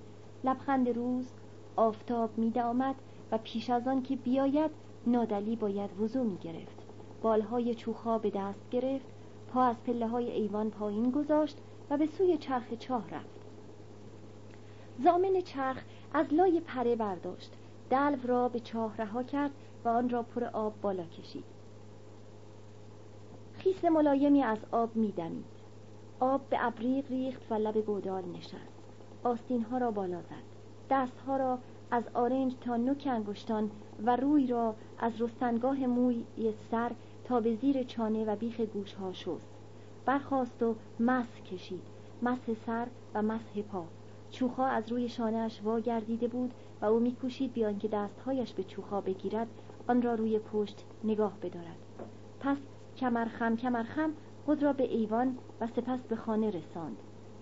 لبخند 0.44 0.88
روز 0.88 1.32
آفتاب 1.76 2.38
می 2.38 2.60
آمد 2.60 2.94
و 3.32 3.38
پیش 3.38 3.70
از 3.70 3.88
آن 3.88 4.02
که 4.02 4.16
بیاید 4.16 4.70
نادلی 5.06 5.56
باید 5.56 6.00
وضو 6.00 6.24
می 6.24 6.36
گرفت 6.36 6.82
بالهای 7.22 7.74
چوخا 7.74 8.18
به 8.18 8.30
دست 8.30 8.70
گرفت 8.70 9.06
پا 9.52 9.62
از 9.64 9.76
پله 9.86 10.06
های 10.06 10.30
ایوان 10.30 10.70
پایین 10.70 11.10
گذاشت 11.10 11.56
و 11.90 11.96
به 11.96 12.06
سوی 12.06 12.38
چرخ 12.38 12.74
چاه 12.78 13.10
رفت. 13.10 13.40
زامن 15.04 15.40
چرخ 15.40 15.82
از 16.12 16.34
لای 16.34 16.60
پره 16.60 16.96
برداشت. 16.96 17.52
دلو 17.90 18.16
را 18.24 18.48
به 18.48 18.60
چاه 18.60 18.96
رها 18.96 19.22
کرد 19.22 19.50
و 19.84 19.88
آن 19.88 20.08
را 20.08 20.22
پر 20.22 20.44
آب 20.44 20.80
بالا 20.82 21.04
کشید. 21.04 21.44
خیس 23.54 23.84
ملایمی 23.84 24.42
از 24.42 24.58
آب 24.72 24.96
میدمید. 24.96 25.44
آب 26.20 26.40
به 26.50 26.66
ابریق 26.66 27.10
ریخت 27.10 27.42
و 27.50 27.54
لب 27.54 27.80
گودال 27.80 28.24
نشست. 28.24 28.82
آستین 29.22 29.62
ها 29.62 29.78
را 29.78 29.90
بالا 29.90 30.22
زد. 30.22 30.52
دستها 30.90 31.36
را 31.36 31.58
از 31.92 32.04
آرنج 32.14 32.54
تا 32.60 32.76
نوک 32.76 33.08
انگشتان 33.10 33.70
و 34.06 34.16
روی 34.16 34.46
را 34.46 34.74
از 34.98 35.20
رستنگاه 35.20 35.86
موی 35.86 36.24
سر 36.70 36.92
تا 37.24 37.40
به 37.40 37.56
زیر 37.56 37.82
چانه 37.82 38.24
و 38.24 38.36
بیخ 38.36 38.60
گوش 38.60 38.94
ها 38.94 39.12
شست. 39.12 39.48
برخواست 40.06 40.62
و 40.62 40.74
مسح 41.00 41.40
کشید. 41.52 41.82
مسح 42.22 42.54
سر 42.66 42.86
و 43.14 43.22
مسح 43.22 43.62
پا. 43.62 43.84
چوخا 44.30 44.66
از 44.66 44.92
روی 44.92 45.08
شانهاش 45.08 45.60
وا 45.62 45.80
گردیده 45.80 46.28
بود 46.28 46.54
و 46.80 46.84
او 46.84 47.00
میکوشید 47.00 47.52
بیان 47.52 47.78
که 47.78 47.88
دستهایش 47.88 48.52
به 48.52 48.64
چوخا 48.64 49.00
بگیرد 49.00 49.48
آن 49.88 50.02
را 50.02 50.14
روی 50.14 50.38
پشت 50.38 50.84
نگاه 51.04 51.32
بدارد. 51.42 51.78
پس 52.40 52.56
کمرخم 52.96 53.56
کمرخم 53.56 54.10
خود 54.46 54.62
را 54.62 54.72
به 54.72 54.94
ایوان 54.94 55.38
و 55.60 55.66
سپس 55.66 56.00
به 56.00 56.16
خانه 56.16 56.50
رساند. 56.50 56.96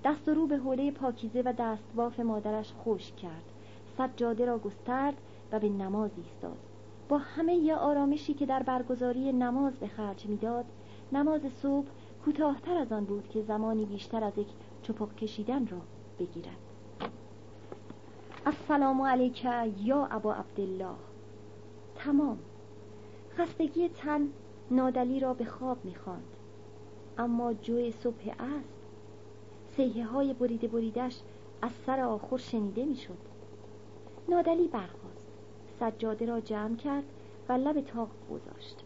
دست 0.04 0.28
و 0.28 0.34
رو 0.34 0.46
به 0.46 0.56
حوله 0.56 0.90
پاکیزه 0.90 1.42
و 1.42 1.52
دستباف 1.58 2.20
مادرش 2.20 2.72
خوش 2.72 3.12
کرد. 3.12 3.49
سجاده 4.00 4.44
را 4.44 4.58
گسترد 4.58 5.14
و 5.52 5.58
به 5.60 5.68
نماز 5.68 6.10
ایستاد. 6.16 6.56
با 7.08 7.18
همه 7.18 7.74
آرامشی 7.74 8.34
که 8.34 8.46
در 8.46 8.62
برگزاری 8.62 9.32
نماز 9.32 9.72
به 9.72 9.88
خرج 9.88 10.26
می‌داد 10.26 10.64
نماز 11.12 11.40
صبح 11.62 11.86
کوتاهتر 12.24 12.76
از 12.76 12.92
آن 12.92 13.04
بود 13.04 13.28
که 13.28 13.42
زمانی 13.42 13.84
بیشتر 13.84 14.24
از 14.24 14.38
یک 14.38 14.46
چپق 14.82 15.14
کشیدن 15.14 15.66
را 15.66 15.78
بگیرد. 16.18 16.56
السلام 18.46 19.02
علیک 19.02 19.46
یا 19.82 20.06
ابا 20.10 20.34
عبدالله. 20.34 20.96
تمام. 21.94 22.38
خستگی 23.36 23.88
تن 23.88 24.28
نادلی 24.70 25.20
را 25.20 25.34
به 25.34 25.44
خواب 25.44 25.84
می‌خواند. 25.84 26.36
اما 27.18 27.54
جوی 27.54 27.92
صبح 27.92 28.34
است. 28.38 28.74
سیه 29.76 30.06
های 30.06 30.34
بریده 30.34 30.68
بریدش 30.68 31.20
از 31.62 31.70
سر 31.86 32.00
آخر 32.00 32.36
شنیده 32.36 32.84
می‌شد. 32.84 33.29
نادلی 34.30 34.68
برخاست. 34.68 35.26
سجاده 35.80 36.26
را 36.26 36.40
جمع 36.40 36.76
کرد 36.76 37.04
و 37.48 37.52
لب 37.52 37.80
تاق 37.80 38.08
گذاشت. 38.30 38.76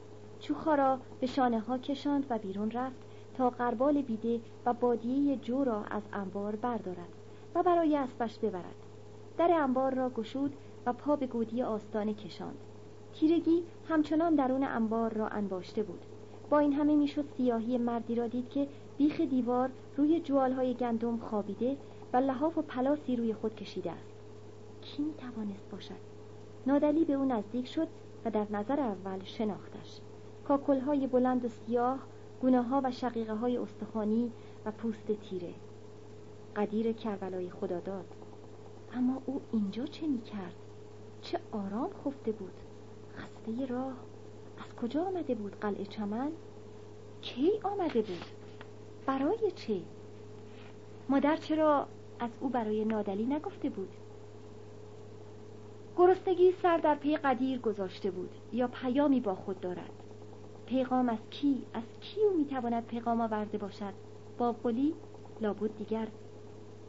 چوخا 0.40 0.74
را 0.74 0.98
به 1.20 1.26
شانه 1.26 1.60
ها 1.60 1.78
کشاند 1.78 2.26
و 2.30 2.38
بیرون 2.38 2.70
رفت 2.70 2.96
تا 3.36 3.50
قربال 3.50 4.02
بیده 4.02 4.40
و 4.66 4.72
بادیه 4.72 5.36
جو 5.36 5.64
را 5.64 5.84
از 5.84 6.02
انبار 6.12 6.56
بردارد 6.56 7.08
و 7.54 7.62
برای 7.62 7.96
اسبش 7.96 8.38
ببرد. 8.38 8.74
در 9.38 9.50
انبار 9.52 9.94
را 9.94 10.10
گشود 10.10 10.52
و 10.86 10.92
پا 10.92 11.16
به 11.16 11.26
گودی 11.26 11.62
آستانه 11.62 12.14
کشاند. 12.14 12.58
تیرگی 13.14 13.62
همچنان 13.88 14.34
درون 14.34 14.64
انبار 14.64 15.12
را 15.12 15.28
انباشته 15.28 15.82
بود. 15.82 16.00
با 16.50 16.58
این 16.58 16.72
همه 16.72 16.96
می‌شد 16.96 17.24
سیاهی 17.36 17.78
مردی 17.78 18.14
را 18.14 18.26
دید 18.26 18.48
که 18.48 18.68
بیخ 18.98 19.20
دیوار 19.20 19.70
روی 19.96 20.20
جوالهای 20.20 20.74
گندم 20.74 21.16
خوابیده 21.16 21.76
و 22.12 22.16
لحاف 22.16 22.58
و 22.58 22.62
پلاسی 22.62 23.16
روی 23.16 23.34
خود 23.34 23.54
کشیده 23.54 23.92
است. 23.92 24.13
کی 24.84 25.02
می 25.02 25.14
توانست 25.14 25.70
باشد 25.70 26.00
نادلی 26.66 27.04
به 27.04 27.12
او 27.12 27.24
نزدیک 27.24 27.66
شد 27.66 27.88
و 28.24 28.30
در 28.30 28.46
نظر 28.50 28.80
اول 28.80 29.24
شناختش 29.24 30.00
کاکلهای 30.48 31.06
بلند 31.06 31.44
و 31.44 31.48
سیاه 31.48 31.98
گونه 32.40 32.62
ها 32.62 32.80
و 32.84 32.90
شقیقه 32.90 33.34
های 33.34 33.56
استخوانی 33.56 34.32
و 34.64 34.70
پوست 34.70 35.12
تیره 35.12 35.54
قدیر 36.56 36.92
کربلای 36.92 37.50
خدا 37.50 37.80
داد 37.80 38.14
اما 38.92 39.22
او 39.26 39.40
اینجا 39.52 39.86
چه 39.86 40.06
می 40.06 40.20
کرد؟ 40.20 40.54
چه 41.22 41.40
آرام 41.52 41.90
خفته 42.04 42.32
بود 42.32 42.54
خسته 43.16 43.66
راه 43.66 43.94
از 44.58 44.76
کجا 44.76 45.04
آمده 45.04 45.34
بود 45.34 45.56
قلعه 45.60 45.84
چمن؟ 45.84 46.30
کی 47.22 47.50
آمده 47.62 48.02
بود؟ 48.02 48.24
برای 49.06 49.50
چه؟ 49.56 49.80
مادر 51.08 51.36
چرا 51.36 51.86
از 52.18 52.30
او 52.40 52.48
برای 52.48 52.84
نادلی 52.84 53.26
نگفته 53.26 53.70
بود؟ 53.70 53.88
گرستگی 55.96 56.52
سر 56.62 56.76
در 56.76 56.94
پی 56.94 57.16
قدیر 57.16 57.58
گذاشته 57.58 58.10
بود. 58.10 58.30
یا 58.52 58.68
پیامی 58.68 59.20
با 59.20 59.34
خود 59.34 59.60
دارد. 59.60 59.90
پیغام 60.66 61.08
از 61.08 61.18
کی؟ 61.30 61.62
از 61.74 61.82
کی 62.00 62.20
او 62.20 62.36
می‌تواند 62.36 62.86
پیغام 62.86 63.20
آورده 63.20 63.58
باشد؟ 63.58 63.92
بابقلی 64.38 64.94
لابد 65.40 65.76
دیگر 65.78 66.08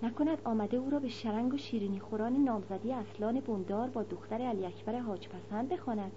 نکند 0.04 0.38
آمده 0.44 0.78
او 0.78 0.90
را 0.90 1.00
به 1.00 1.08
شرنگ 1.08 1.54
و 1.54 1.58
شیرینی 1.58 2.00
خوران 2.00 2.44
نامزدی 2.44 2.94
اصلان 2.94 3.40
بندار 3.40 3.90
با 3.90 4.04
دختر 4.04 4.42
علی 4.42 4.66
اکبر 4.66 5.00
حاج 5.00 5.28
پسند 5.28 5.70
بخواند. 5.70 6.12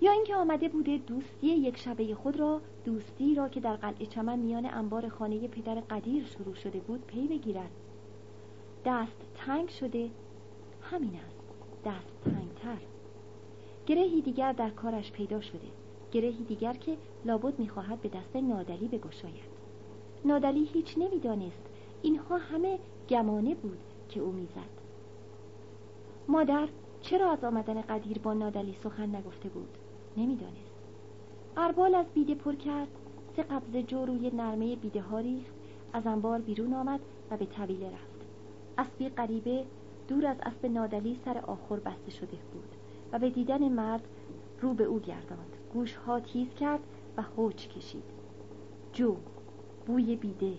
یا 0.00 0.12
اینکه 0.12 0.36
آمده 0.36 0.68
بوده 0.68 0.98
دوستی 0.98 1.46
یک 1.46 1.76
شبه 1.76 2.14
خود 2.14 2.40
را 2.40 2.60
دوستی 2.84 3.34
را 3.34 3.48
که 3.48 3.60
در 3.60 3.76
قلعه 3.76 4.06
چمن 4.06 4.38
میان 4.38 4.66
انبار 4.66 5.08
خانه 5.08 5.48
پدر 5.48 5.74
قدیر 5.74 6.24
شروع 6.24 6.54
شده 6.54 6.78
بود 6.78 7.06
پی 7.06 7.28
بگیرد. 7.28 7.70
دست 8.84 9.16
تنگ 9.34 9.68
شده 9.68 10.10
همین 10.94 11.14
است 11.14 11.36
دست 11.84 12.24
تنگتر 12.24 12.82
گرهی 13.86 14.22
دیگر 14.22 14.52
در 14.52 14.70
کارش 14.70 15.12
پیدا 15.12 15.40
شده. 15.40 15.68
گرهی 16.12 16.44
دیگر 16.44 16.72
که 16.72 16.96
لابد 17.24 17.58
می‌خواهد 17.58 18.00
به 18.00 18.08
دست 18.08 18.36
نادلی 18.36 18.88
بگشاید. 18.88 19.54
نادلی 20.24 20.64
هیچ 20.64 20.94
نمی‌دانست. 20.98 21.62
اینها 22.02 22.36
همه 22.36 22.78
گمانه 23.08 23.54
بود 23.54 23.78
که 24.08 24.20
او 24.20 24.32
می‌زد. 24.32 24.74
مادر 26.28 26.68
چرا 27.02 27.30
از 27.30 27.44
آمدن 27.44 27.80
قدیر 27.80 28.18
با 28.18 28.34
نادلی 28.34 28.74
سخن 28.84 29.16
نگفته 29.16 29.48
بود؟ 29.48 29.78
نمی‌دانست. 30.16 30.74
اربال 31.56 31.94
از 31.94 32.06
بیده 32.14 32.34
پر 32.34 32.54
کرد. 32.54 32.88
سه 33.36 33.42
قبضه 33.42 33.82
جو 33.82 34.04
روی 34.04 34.30
نرمه 34.30 34.76
بیده 34.76 35.00
ها 35.00 35.18
ریخت. 35.18 35.54
از 35.92 36.06
انبار 36.06 36.40
بیرون 36.40 36.74
آمد 36.74 37.00
و 37.30 37.36
به 37.36 37.46
طویله 37.46 37.86
رفت. 37.86 38.24
اسبی 38.78 39.08
غریبه 39.08 39.64
دور 40.08 40.26
از 40.26 40.36
اسب 40.42 40.66
نادلی 40.66 41.20
سر 41.24 41.38
آخر 41.38 41.76
بسته 41.76 42.10
شده 42.10 42.36
بود 42.52 42.74
و 43.12 43.18
به 43.18 43.30
دیدن 43.30 43.68
مرد 43.68 44.08
رو 44.60 44.74
به 44.74 44.84
او 44.84 45.00
گرداند. 45.00 45.56
گوشها 45.74 46.20
تیز 46.20 46.54
کرد 46.54 46.80
و 47.16 47.22
خوچ 47.22 47.68
کشید. 47.68 48.04
جو 48.92 49.16
بوی 49.86 50.16
بیده. 50.16 50.52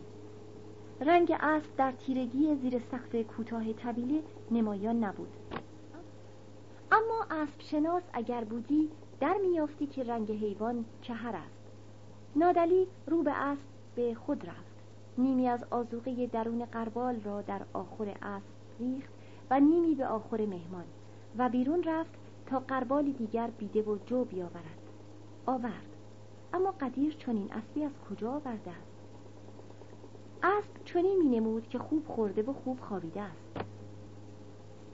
رنگ 1.01 1.35
اسب 1.39 1.75
در 1.77 1.91
تیرگی 1.91 2.55
زیر 2.55 2.79
سقف 2.91 3.15
کوتاه 3.15 3.73
طویله 3.73 4.21
نمایان 4.51 5.03
نبود. 5.03 5.33
اما 6.91 7.25
اسب 7.31 7.59
شناس 7.59 8.03
اگر 8.13 8.43
بودی 8.43 8.89
در 9.19 9.35
میافتی 9.49 9.87
که 9.87 10.03
رنگ 10.03 10.31
حیوان 10.31 10.85
چهر 11.01 11.35
است. 11.35 11.71
نادلی 12.35 12.87
رو 13.07 13.23
به 13.23 13.31
اسب 13.31 13.61
به 13.95 14.13
خود 14.13 14.45
رفت. 14.49 14.75
نیمی 15.17 15.47
از 15.47 15.63
آزوقه 15.71 16.27
درون 16.27 16.65
قربال 16.65 17.21
را 17.21 17.41
در 17.41 17.61
آخر 17.73 18.17
اسب 18.21 18.55
ریخت 18.79 19.14
و 19.49 19.59
نیمی 19.59 19.95
به 19.95 20.07
آخر 20.07 20.45
مهمان 20.45 20.85
و 21.37 21.49
بیرون 21.49 21.83
رفت 21.83 22.11
تا 22.45 22.59
قربالی 22.59 23.13
دیگر 23.13 23.47
بیده 23.47 23.81
و 23.81 23.97
جو 24.05 24.23
بیاورد. 24.23 24.79
آورد. 25.45 25.95
اما 26.53 26.71
قدیر 26.71 27.13
چنین 27.13 27.53
اسبی 27.53 27.83
از 27.83 27.91
کجا 28.09 28.31
آورده 28.31 28.71
است؟ 28.71 28.95
اسب 30.43 30.83
چنین 30.85 31.17
می 31.17 31.39
نمود 31.39 31.69
که 31.69 31.79
خوب 31.79 32.07
خورده 32.07 32.41
و 32.41 32.53
خوب 32.53 32.79
خوابیده 32.79 33.21
است. 33.21 33.65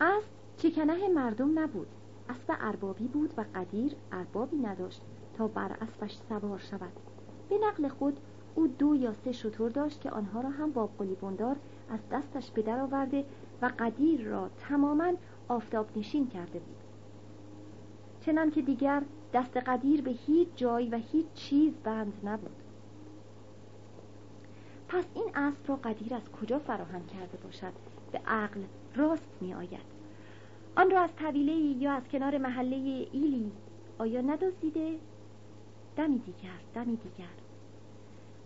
اسب 0.02 0.30
چکنه 0.58 1.08
مردم 1.08 1.60
نبود. 1.60 1.88
اسب 2.30 2.58
اربابی 2.62 3.08
بود 3.08 3.34
و 3.38 3.46
قدیر 3.56 3.96
اربابی 4.12 4.58
نداشت 4.58 5.02
تا 5.38 5.48
بر 5.48 5.78
اسبش 5.82 6.18
سوار 6.30 6.60
شود. 6.60 6.94
به 7.50 7.58
نقل 7.58 7.88
خود 7.88 8.20
او 8.56 8.68
دو 8.68 8.96
یا 8.96 9.14
سه 9.14 9.32
شطور 9.32 9.70
داشت 9.70 10.02
که 10.02 10.10
آنها 10.10 10.42
را 10.42 10.50
هم 10.50 10.72
با 10.72 10.90
قلیبندار 11.00 11.56
از 11.90 12.00
دستش 12.12 12.52
به 12.52 12.62
در 12.62 12.80
آورده 12.80 13.26
و 13.62 13.72
قدیر 13.80 14.22
را 14.22 14.50
تماما 14.70 15.14
آفتاب 15.48 15.98
نشین 15.98 16.28
کرده 16.28 16.60
بود. 16.60 16.78
چنان 18.22 18.52
که 18.52 18.62
دیگر 18.62 19.02
دست 19.34 19.58
قدیر 19.58 20.02
به 20.02 20.12
هیچ 20.12 20.48
جای 20.56 20.90
و 20.90 20.96
هیچ 21.12 21.26
چیز 21.34 21.74
بند 21.84 22.14
نبود. 22.24 22.56
پس 24.88 25.06
این 25.14 25.36
اسب 25.36 25.70
را 25.70 25.76
قدیر 25.76 26.16
از 26.16 26.32
کجا 26.32 26.60
فراهم 26.60 27.06
کرده 27.06 27.38
باشد؟ 27.44 27.74
به 28.12 28.22
عقل 28.28 28.62
راست 28.96 29.38
می 29.42 29.54
آید. 29.54 29.92
آن 30.78 30.92
را 30.92 31.02
از 31.02 31.16
طویله 31.16 31.54
یا 31.54 31.92
از 31.92 32.08
کنار 32.08 32.38
محله 32.38 33.08
ایلی 33.12 33.52
آیا 33.98 34.22
ندزدیده؟ 34.22 34.98
دمی 35.96 36.20
دیگر 36.20 36.60
دمی 36.74 36.96
دیگر. 36.96 37.26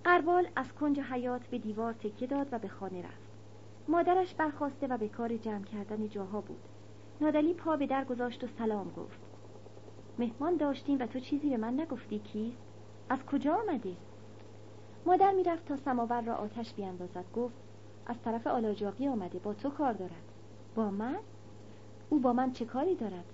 قربال 0.04 0.48
از 0.56 0.74
کنج 0.74 1.00
حیات 1.00 1.48
به 1.48 1.58
دیوار 1.58 1.94
تکه 1.94 2.28
داد 2.28 2.48
و 2.52 2.60
به 2.60 2.68
خانه 2.68 3.02
رفت. 3.02 3.25
مادرش 3.88 4.34
برخواسته 4.34 4.88
و 4.88 4.98
به 4.98 5.08
کار 5.08 5.38
جمع 5.38 5.64
کردن 5.64 6.10
جاها 6.10 6.42
بود. 6.42 6.62
نادلی 7.22 7.54
پا 7.54 7.76
به 7.78 7.88
در 7.88 8.04
گذاشت 8.06 8.44
و 8.44 8.48
سلام 8.48 8.92
گفت. 8.98 9.20
مهمان 10.20 10.58
داشتیم 10.58 11.00
و 11.00 11.06
تو 11.06 11.20
چیزی 11.20 11.50
به 11.50 11.58
من 11.58 11.80
نگفتی 11.80 12.20
کیست 12.20 12.62
از 13.10 13.26
کجا 13.26 13.56
آمده 13.56 13.96
مادر 15.06 15.32
می‌رفت 15.32 15.66
تا 15.66 15.78
سماور 15.78 16.22
را 16.22 16.36
آتش 16.36 16.74
بیاندازد. 16.74 17.26
گفت 17.36 17.56
از 18.06 18.16
طرف 18.22 18.48
آلاجاقی 18.48 19.08
آمده 19.08 19.40
با 19.40 19.54
تو 19.54 19.70
کار 19.70 19.94
دارد. 19.94 20.32
با 20.76 20.90
من؟ 20.90 21.18
او 22.10 22.20
با 22.20 22.34
من 22.34 22.52
چه 22.52 22.66
کاری 22.66 22.96
دارد؟ 22.96 23.26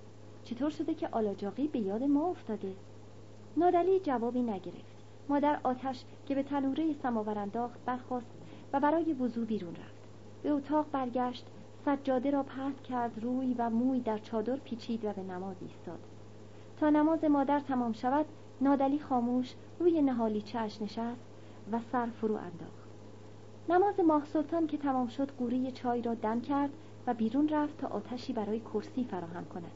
چطور 0.44 0.70
شده 0.70 0.94
که 0.94 1.08
آلاجاقی 1.12 1.68
به 1.68 1.80
یاد 1.80 2.04
ما 2.04 2.30
افتاده؟ 2.30 2.76
نادلی 3.58 4.00
جوابی 4.00 4.42
نگرفت. 4.42 5.02
مادر 5.30 5.60
آتش 5.64 6.04
که 6.26 6.36
به 6.36 6.44
تنوره 6.44 6.94
سماور 6.94 7.38
انداخت 7.38 7.86
برخواست 7.86 8.32
و 8.74 8.80
برای 8.80 9.14
وضو 9.14 9.46
بیرون 9.46 9.76
رفت. 9.76 10.01
به 10.43 10.49
اتاق 10.49 10.86
برگشت 10.91 11.45
سجاده 11.86 12.32
را 12.32 12.43
پهن 12.43 12.73
کرد 12.89 13.23
روی 13.23 13.54
و 13.54 13.69
موی 13.69 13.99
در 13.99 14.17
چادر 14.17 14.56
پیچید 14.56 15.06
و 15.06 15.13
به 15.13 15.21
نماز 15.21 15.56
ایستاد. 15.62 15.99
تا 16.80 16.89
نماز 16.89 17.23
مادر 17.23 17.60
تمام 17.60 17.93
شود 17.93 18.25
نادلی 18.62 18.99
خاموش 18.99 19.54
روی 19.80 20.01
نهالی 20.01 20.41
چش 20.41 20.82
نشست 20.82 21.21
و 21.71 21.80
سر 21.91 22.06
فرو 22.06 22.36
انداخت. 22.36 22.82
نماز 23.69 23.99
ماه 23.99 24.25
سلطان 24.25 24.67
که 24.67 24.77
تمام 24.77 25.08
شد 25.08 25.32
قوری 25.32 25.71
چای 25.71 26.01
را 26.01 26.13
دم 26.13 26.41
کرد 26.41 26.69
و 27.08 27.13
بیرون 27.13 27.49
رفت 27.49 27.77
تا 27.77 27.88
آتشی 27.88 28.34
برای 28.34 28.60
کرسی 28.60 29.04
فراهم 29.04 29.45
کند. 29.45 29.71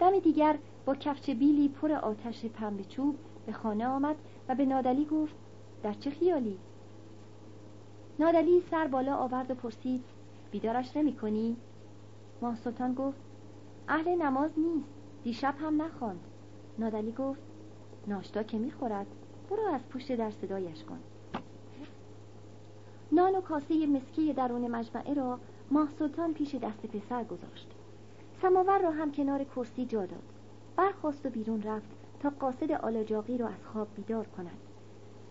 دم 0.00 0.18
دیگر 0.18 0.58
با 0.86 0.94
کفچ 0.94 1.30
بیلی 1.30 1.68
پر 1.68 1.92
آتش 1.92 2.46
پنبه 2.46 2.84
چوب 2.84 3.16
به 3.46 3.52
خانه 3.52 3.86
آمد 3.86 4.16
و 4.48 4.54
به 4.54 4.64
نادلی 4.64 5.04
گفت 5.04 5.34
در 5.82 5.92
چه 5.92 6.10
خیالی؟ 6.10 6.58
نادلی 8.18 8.62
سر 8.70 8.86
بالا 8.86 9.16
آورد 9.16 9.50
و 9.50 9.54
پرسید 9.54 10.04
بیدارش 10.50 10.96
نمی 10.96 11.16
کنی؟ 11.16 11.56
ماه 12.42 12.56
سلطان 12.56 12.94
گفت 12.94 13.18
اهل 13.88 14.08
نماز 14.08 14.50
نیست 14.56 14.88
دیشب 15.24 15.54
هم 15.58 15.82
نخواند. 15.82 16.20
نادلی 16.78 17.12
گفت 17.12 17.40
ناشتا 18.06 18.42
که 18.42 18.58
می‌خورد 18.58 19.06
برو 19.50 19.62
از 19.62 19.88
پشت 19.88 20.16
در 20.16 20.30
صدایش 20.30 20.84
کن. 20.84 20.98
نان 23.12 23.34
و 23.34 23.40
کاسه 23.40 23.86
مسکی 23.86 24.32
درون 24.32 24.70
مجمعه 24.70 25.14
را 25.14 25.38
ماه 25.70 25.88
سلطان 25.98 26.34
پیش 26.34 26.54
دست 26.54 26.86
پسر 26.86 27.24
گذاشت. 27.24 27.68
سماور 28.42 28.78
را 28.78 28.90
هم 28.90 29.12
کنار 29.12 29.44
کرسی 29.44 29.86
جا 29.86 30.06
داد. 30.06 30.22
برخواست 30.76 31.26
و 31.26 31.30
بیرون 31.30 31.62
رفت 31.62 31.88
تا 32.20 32.30
قاصد 32.30 32.72
آلاجاقی 32.72 33.38
را 33.38 33.48
از 33.48 33.66
خواب 33.72 33.88
بیدار 33.96 34.26
کند. 34.26 34.58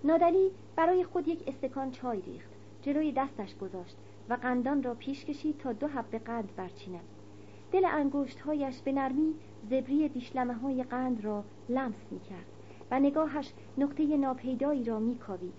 نادلی 0.04 0.52
برای 0.76 1.04
خود 1.04 1.28
یک 1.28 1.44
استکان 1.48 1.92
چای 1.92 2.22
ریخت. 2.22 2.53
جلوی 2.84 3.12
دستش 3.12 3.58
گذاشت 3.58 3.98
و 4.30 4.34
قندان 4.34 4.84
را 4.84 4.94
پیش 4.94 5.26
کشید 5.26 5.58
تا 5.58 5.74
دو 5.74 5.88
حبه 5.88 6.20
قند 6.20 6.56
برچیند. 6.56 7.04
دل 7.72 7.86
انگشتهایش 7.86 8.82
به 8.82 8.92
نرمی 8.92 9.34
زبری 9.70 10.10
دیشلمه 10.10 10.54
های 10.54 10.84
قند 10.84 11.26
را 11.26 11.44
لمس 11.70 12.06
می 12.12 12.20
کرد 12.20 12.46
و 12.92 13.00
نگاهش 13.00 13.54
نقطه 13.78 14.18
ناپیدایی 14.18 14.84
را 14.84 15.00
می 15.00 15.16
کاوید. 15.16 15.54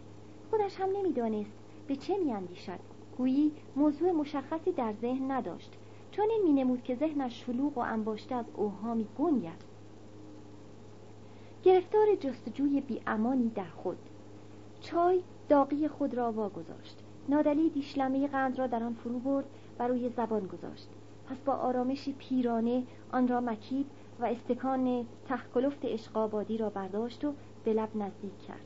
خودش 0.51 0.81
هم 0.81 0.89
نمی‌دانست 0.97 1.53
به 1.87 1.97
چه 1.97 2.19
می 2.19 2.33
اندیشد 2.33 2.79
گویی 3.19 3.53
موضوع 3.77 4.13
مشخصی 4.13 4.73
در 4.73 4.93
ذهن 4.93 5.31
نداشت. 5.31 5.73
چون 6.11 6.31
این 6.31 6.43
می 6.43 6.53
نمود 6.53 6.83
که 6.83 6.95
ذهنش 6.95 7.45
شلوغ 7.47 7.79
و 7.79 7.81
انباشته 7.81 8.35
از 8.35 8.45
اوهامی 8.57 9.07
گنگ 9.19 9.45
است 9.45 9.67
گرفتار 11.63 12.15
جستجوی 12.21 12.81
بیامانی 12.81 13.49
در 13.49 13.65
خود. 13.65 13.99
چای 14.81 15.23
داغی 15.49 15.89
خود 15.89 16.15
را 16.15 16.33
واگذاشت. 16.33 17.04
نادلی 17.29 17.71
دیشلمه 17.71 18.27
قند 18.27 18.59
را 18.59 18.67
در 18.67 18.83
آن 18.83 18.95
فرو 18.95 19.19
برد 19.19 19.45
و 19.79 19.89
روی 19.89 20.09
زبان 20.09 20.47
گذاشت. 20.47 20.89
پس 21.29 21.37
با 21.37 21.53
آرامشی 21.53 22.13
پیرانه 22.13 22.83
آن 23.13 23.29
را 23.29 23.41
مکید 23.41 23.87
و 24.21 24.25
استکان 24.25 25.07
تخکلفت 25.29 25.85
اشقابادی 25.85 26.59
را 26.59 26.71
برداشت 26.71 27.25
و 27.25 27.35
به 27.65 27.73
لب 27.73 27.97
نزدیک 27.97 28.39
کرد. 28.49 28.65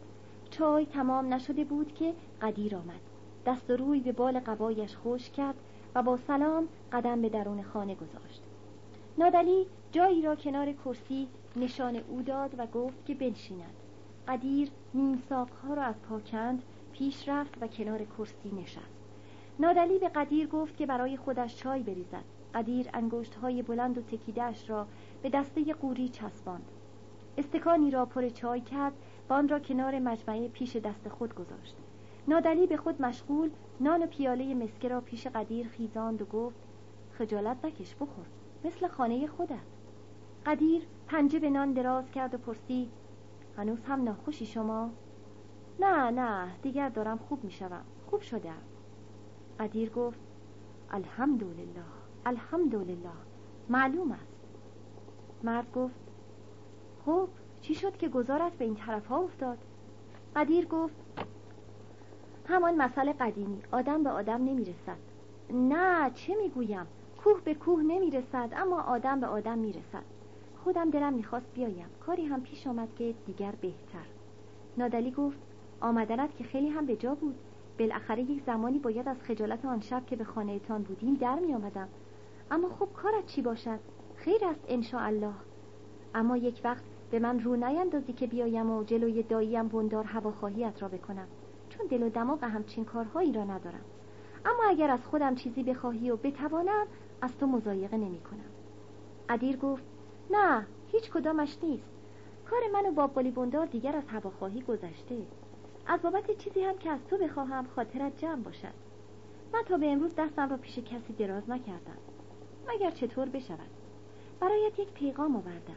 چای 0.50 0.86
تمام 0.86 1.34
نشده 1.34 1.64
بود 1.64 1.94
که 1.94 2.14
قدیر 2.42 2.76
آمد. 2.76 3.00
دست 3.46 3.70
روی 3.70 4.00
به 4.00 4.12
بال 4.12 4.40
قبایش 4.40 4.96
خوش 4.96 5.30
کرد 5.30 5.56
و 5.94 6.02
با 6.02 6.16
سلام 6.16 6.68
قدم 6.92 7.22
به 7.22 7.28
درون 7.28 7.62
خانه 7.62 7.94
گذاشت. 7.94 8.42
نادلی 9.18 9.66
جایی 9.92 10.22
را 10.22 10.36
کنار 10.36 10.72
کرسی 10.72 11.28
نشان 11.56 11.96
او 11.96 12.22
داد 12.22 12.54
و 12.58 12.66
گفت 12.66 13.06
که 13.06 13.14
بنشیند. 13.14 13.74
قدیر 14.28 14.70
نیم 14.94 15.22
ها 15.30 15.74
را 15.74 15.82
از 15.82 15.94
پاکند 16.08 16.62
پیش 16.98 17.28
رفت 17.28 17.62
و 17.62 17.66
کنار 17.66 18.04
کرسی 18.04 18.50
نشست. 18.62 18.98
نادلی 19.58 19.98
به 19.98 20.08
قدیر 20.08 20.46
گفت 20.46 20.76
که 20.76 20.86
برای 20.86 21.16
خودش 21.16 21.56
چای 21.56 21.82
بریزد. 21.82 22.24
قدیر 22.54 22.86
انگشت 22.94 23.34
های 23.34 23.62
بلند 23.62 23.98
و 23.98 24.02
تکیدهش 24.02 24.70
را 24.70 24.86
به 25.22 25.30
دسته 25.30 25.74
قوری 25.74 26.08
چسباند. 26.08 26.70
استکانی 27.36 27.90
را 27.90 28.06
پر 28.06 28.28
چای 28.28 28.60
کرد 28.60 28.92
و 29.28 29.32
آن 29.32 29.48
را 29.48 29.58
کنار 29.58 29.98
مجمعه 29.98 30.48
پیش 30.48 30.76
دست 30.76 31.08
خود 31.08 31.34
گذاشت. 31.34 31.76
نادلی 32.28 32.66
به 32.66 32.76
خود 32.76 33.02
مشغول 33.02 33.50
نان 33.80 34.02
و 34.02 34.06
پیاله 34.06 34.54
مسکه 34.54 34.88
را 34.88 35.00
پیش 35.00 35.26
قدیر 35.26 35.68
خیزاند 35.68 36.22
و 36.22 36.24
گفت 36.24 36.56
خجالت 37.18 37.64
نکش 37.64 37.94
بخور 37.94 38.26
مثل 38.64 38.88
خانه 38.88 39.26
خودت. 39.26 39.66
قدیر 40.46 40.82
پنجه 41.06 41.38
به 41.38 41.50
نان 41.50 41.72
دراز 41.72 42.10
کرد 42.10 42.34
و 42.34 42.38
پرسید 42.38 42.90
هنوز 43.56 43.84
هم 43.84 44.02
ناخوشی 44.02 44.46
شما؟ 44.46 44.90
نه 45.80 46.10
نه 46.10 46.48
دیگر 46.62 46.88
دارم 46.88 47.18
خوب 47.18 47.44
می 47.44 47.50
شوم 47.50 47.84
خوب 48.10 48.20
شدم. 48.20 48.62
قدیر 49.60 49.90
گفت 49.90 50.18
الحمدلله 50.90 51.84
الحمدلله. 52.26 53.10
معلوم 53.68 54.12
است. 54.12 54.38
مرد 55.42 55.72
گفت 55.72 56.00
خب 57.06 57.28
چی 57.60 57.74
شد 57.74 57.96
که 57.96 58.08
گذارت 58.08 58.52
به 58.52 58.64
این 58.64 58.74
طرف 58.74 59.06
ها 59.06 59.18
افتاد؟ 59.18 59.58
قدیر 60.36 60.66
گفت 60.66 60.94
همان 62.48 62.76
مسئله 62.82 63.12
قدیمی. 63.12 63.62
آدم 63.72 64.02
به 64.02 64.10
آدم 64.10 64.44
نمی‌رسد. 64.44 64.98
نه 65.50 66.10
چه 66.14 66.34
می‌گویم؟ 66.34 66.86
کوه 67.24 67.40
به 67.40 67.54
کوه 67.54 67.82
نمی‌رسد 67.82 68.52
اما 68.56 68.82
آدم 68.82 69.20
به 69.20 69.26
آدم 69.26 69.58
می‌رسد. 69.58 70.04
خودم 70.64 70.90
دلم 70.90 71.12
می‌خواست 71.12 71.52
بیایم. 71.54 71.88
کاری 72.00 72.24
هم 72.24 72.42
پیش 72.42 72.66
آمد 72.66 72.94
که 72.94 73.14
دیگر 73.26 73.52
بهتر. 73.60 74.06
نادلی 74.78 75.10
گفت 75.10 75.38
آمدنت 75.80 76.36
که 76.36 76.44
خیلی 76.44 76.68
هم 76.68 76.86
به 76.86 76.96
جا 76.96 77.14
بود. 77.14 77.34
بالاخره 77.78 78.22
یک 78.22 78.42
زمانی 78.46 78.78
باید 78.78 79.08
از 79.08 79.22
خجالت 79.22 79.64
آن 79.64 79.80
شب 79.80 80.06
که 80.06 80.16
به 80.16 80.24
خانهتان 80.24 80.82
بودیم 80.82 81.14
در 81.14 81.38
می 81.38 81.54
آمدم 81.54 81.88
اما 82.50 82.68
خب 82.68 82.88
کارت 82.94 83.26
چی 83.26 83.42
باشد؟ 83.42 83.78
خیر 84.16 84.44
است 84.44 84.60
ان 84.68 84.84
الله 84.92 85.34
اما 86.14 86.36
یک 86.36 86.60
وقت 86.64 86.84
به 87.10 87.18
من 87.18 87.40
رو 87.40 87.56
نیندازی 87.56 88.12
که 88.12 88.26
بیایم 88.26 88.70
و 88.70 88.84
جلوی 88.84 89.22
داییم 89.22 89.68
بندار 89.68 90.04
هواخواهیت 90.04 90.82
را 90.82 90.88
بکنم. 90.88 91.26
چون 91.68 91.86
دل 91.86 92.02
و 92.02 92.08
دماغ 92.08 92.44
همچین 92.44 92.84
کارهایی 92.84 93.32
را 93.32 93.44
ندارم. 93.44 93.84
اما 94.44 94.62
اگر 94.68 94.90
از 94.90 95.06
خودم 95.06 95.34
چیزی 95.34 95.62
بخواهی 95.62 96.10
و 96.10 96.16
بتوانم 96.16 96.86
از 97.20 97.38
تو 97.38 97.46
مزایقه 97.46 97.96
نمی 97.96 98.20
کنم 98.20 98.50
عدیر 99.28 99.56
گفت 99.56 99.82
نه 100.30 100.66
هیچ 100.92 101.10
کدامش 101.10 101.58
نیست. 101.62 101.90
کار 102.50 102.60
من 102.72 102.86
و 102.88 102.92
باب 102.92 103.30
بندار 103.30 103.66
دیگر 103.66 103.96
از 103.96 104.08
هواخواهی 104.08 104.62
گذشته. 104.62 105.16
از 105.88 106.02
بابت 106.02 106.38
چیزی 106.38 106.60
هم 106.60 106.78
که 106.78 106.90
از 106.90 107.00
تو 107.10 107.16
بخواهم 107.16 107.66
خاطرت 107.66 108.16
جمع 108.16 108.42
باشد. 108.42 108.74
من 109.52 109.62
تا 109.62 109.76
به 109.76 109.92
امروز 109.92 110.14
دستم 110.14 110.50
را 110.50 110.56
پیش 110.56 110.78
کسی 110.78 111.12
دراز 111.12 111.50
نکردم. 111.50 111.98
مگر 112.68 112.90
چطور 112.90 113.28
بشود؟ 113.28 113.70
برایت 114.40 114.78
یک 114.78 114.88
پیغام 114.88 115.36
آوردم. 115.36 115.76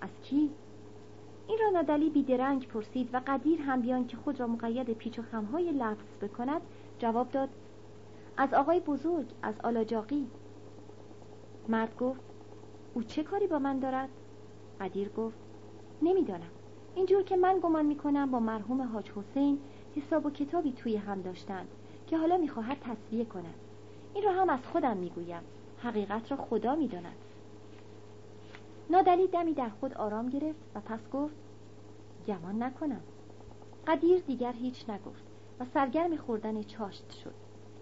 از 0.00 0.10
کی؟ 0.22 0.50
این 1.48 1.58
را 1.58 1.70
نادلی 1.70 2.10
بیدرنگ 2.10 2.66
پرسید 2.66 3.14
و 3.14 3.20
قدیر 3.26 3.60
هم 3.60 3.80
بیان 3.80 4.06
که 4.06 4.16
خود 4.16 4.40
را 4.40 4.46
مقید 4.46 4.92
پیچ 4.92 5.18
و 5.18 5.22
خمهای 5.22 5.72
لفظ 5.72 6.16
بکند 6.22 6.62
جواب 6.98 7.30
داد 7.30 7.48
از 8.36 8.54
آقای 8.54 8.80
بزرگ 8.80 9.26
از 9.42 9.60
آلاجاقی. 9.60 10.26
مرد 11.68 11.96
گفت 11.96 12.20
او 12.94 13.02
چه 13.02 13.22
کاری 13.22 13.46
با 13.46 13.58
من 13.58 13.78
دارد؟ 13.78 14.08
قدیر 14.80 15.08
گفت 15.08 15.38
نمی‌دانم. 16.02 16.50
اینجور 16.98 17.22
که 17.22 17.36
من 17.36 17.58
گمان 17.62 17.86
می‌کنم 17.86 18.30
با 18.30 18.40
مرحوم 18.40 18.82
حاج 18.82 19.10
حسین 19.10 19.58
حساب 19.96 20.26
و 20.26 20.30
کتابی 20.30 20.72
توی 20.72 20.96
هم 20.96 21.22
داشتند 21.22 21.68
که 22.06 22.18
حالا 22.18 22.36
می‌خواهد 22.36 22.76
تصویه 22.80 23.24
کند. 23.24 23.54
این 24.14 24.24
را 24.24 24.32
هم 24.32 24.50
از 24.50 24.66
خودم 24.72 24.96
می‌گویم. 24.96 25.42
حقیقت 25.78 26.30
را 26.30 26.36
خدا 26.36 26.74
می‌داند. 26.74 27.16
نادلی 28.90 29.26
دمی 29.26 29.54
در 29.54 29.68
خود 29.68 29.94
آرام 29.94 30.28
گرفت 30.28 30.58
و 30.74 30.80
پس 30.80 31.10
گفت 31.12 31.34
گمان 32.26 32.62
نکنم. 32.62 33.00
قدیر 33.86 34.20
دیگر 34.20 34.52
هیچ 34.52 34.90
نگفت 34.90 35.24
و 35.60 35.64
سرگرم 35.64 36.16
خوردن 36.16 36.62
چاشت 36.62 37.12
شد. 37.24 37.34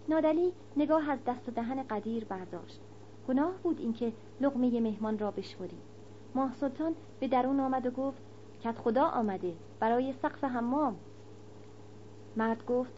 نادلی 0.08 0.52
نگاه 0.76 1.10
از 1.10 1.18
دست 1.26 1.48
و 1.48 1.52
دهن 1.52 1.82
قدیر 1.82 2.24
برداشت. 2.24 2.80
گناه 3.28 3.52
بود 3.62 3.80
اینکه 3.80 4.12
لقمه 4.40 4.80
مهمان 4.80 5.18
را 5.18 5.30
بشوری 5.30 5.78
ماه 6.34 6.54
سلطان 6.54 6.94
به 7.20 7.28
درون 7.28 7.60
آمد 7.60 7.86
و 7.86 7.90
گفت 7.90 8.22
کت 8.66 8.78
خدا 8.78 9.04
آمده 9.04 9.52
برای 9.80 10.12
سقف 10.12 10.44
حمام. 10.44 10.96
مرد 12.36 12.66
گفت 12.66 12.92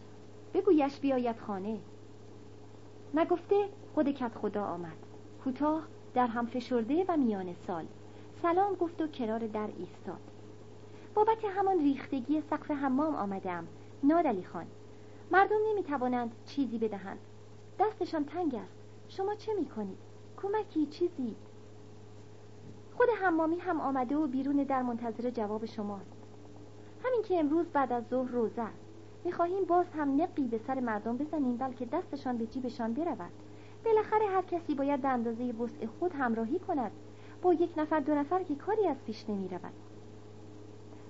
بگویش 0.53 0.99
بیاید 0.99 1.39
خانه. 1.39 1.79
نگفته 3.13 3.69
خود 3.93 4.09
کت 4.09 4.31
خدا 4.35 4.65
آمد. 4.65 4.97
کوتاه 5.43 5.81
در 6.13 6.27
هم 6.27 6.45
فشرده 6.45 7.05
و 7.07 7.17
میان 7.17 7.55
سال. 7.67 7.85
سلام 8.41 8.73
گفت 8.73 9.01
و 9.01 9.07
کنار 9.07 9.39
در 9.39 9.69
ایستاد. 9.77 10.19
بابت 11.13 11.45
همان 11.45 11.79
ریختگی 11.79 12.41
سقف 12.41 12.71
حمام 12.71 13.15
آمدم. 13.15 13.67
نادلی 14.03 14.43
خان 14.43 14.65
مردم 15.31 15.59
نمی‌توانند 15.69 16.31
چیزی 16.45 16.77
بدهند. 16.77 17.19
دستشان 17.79 18.25
تنگ 18.25 18.55
است. 18.55 18.77
شما 19.09 19.35
چه 19.35 19.53
می‌کنید؟ 19.53 19.97
کمکی 20.37 20.85
چیزی؟ 20.85 21.35
خود 22.99 23.09
حمامی 23.21 23.57
هم 23.57 23.81
آمده 23.81 24.15
و 24.15 24.27
بیرون 24.27 24.55
در 24.55 24.81
منتظر 24.81 25.29
جواب 25.29 25.65
شماست 25.65 26.11
همین 27.03 27.21
که 27.21 27.39
امروز 27.39 27.65
بعد 27.65 27.93
از 27.93 28.03
ظهر 28.09 28.31
روزه 28.31 28.61
است. 28.61 28.85
می‌خواهیم 29.25 29.65
باز 29.65 29.85
هم 29.97 30.21
نقی 30.21 30.47
به 30.47 30.57
سر 30.67 30.79
مردم 30.79 31.17
بزنیم 31.17 31.57
بلکه 31.57 31.85
دستشان 31.85 32.37
به 32.37 32.45
جیبشان 32.45 32.93
برود. 32.93 33.31
بالاخره 33.85 34.25
هر 34.25 34.41
کسی 34.41 34.75
باید 34.75 35.01
به 35.01 35.07
اندازه 35.07 35.43
وسع 35.43 35.85
خود 35.99 36.13
همراهی 36.13 36.59
کند. 36.59 36.91
با 37.41 37.53
یک 37.53 37.73
نفر 37.77 37.99
دو 37.99 38.15
نفر 38.15 38.43
که 38.43 38.55
کاری 38.55 38.87
از 38.87 38.97
پیش 39.05 39.29
نمی 39.29 39.47
رود 39.47 39.73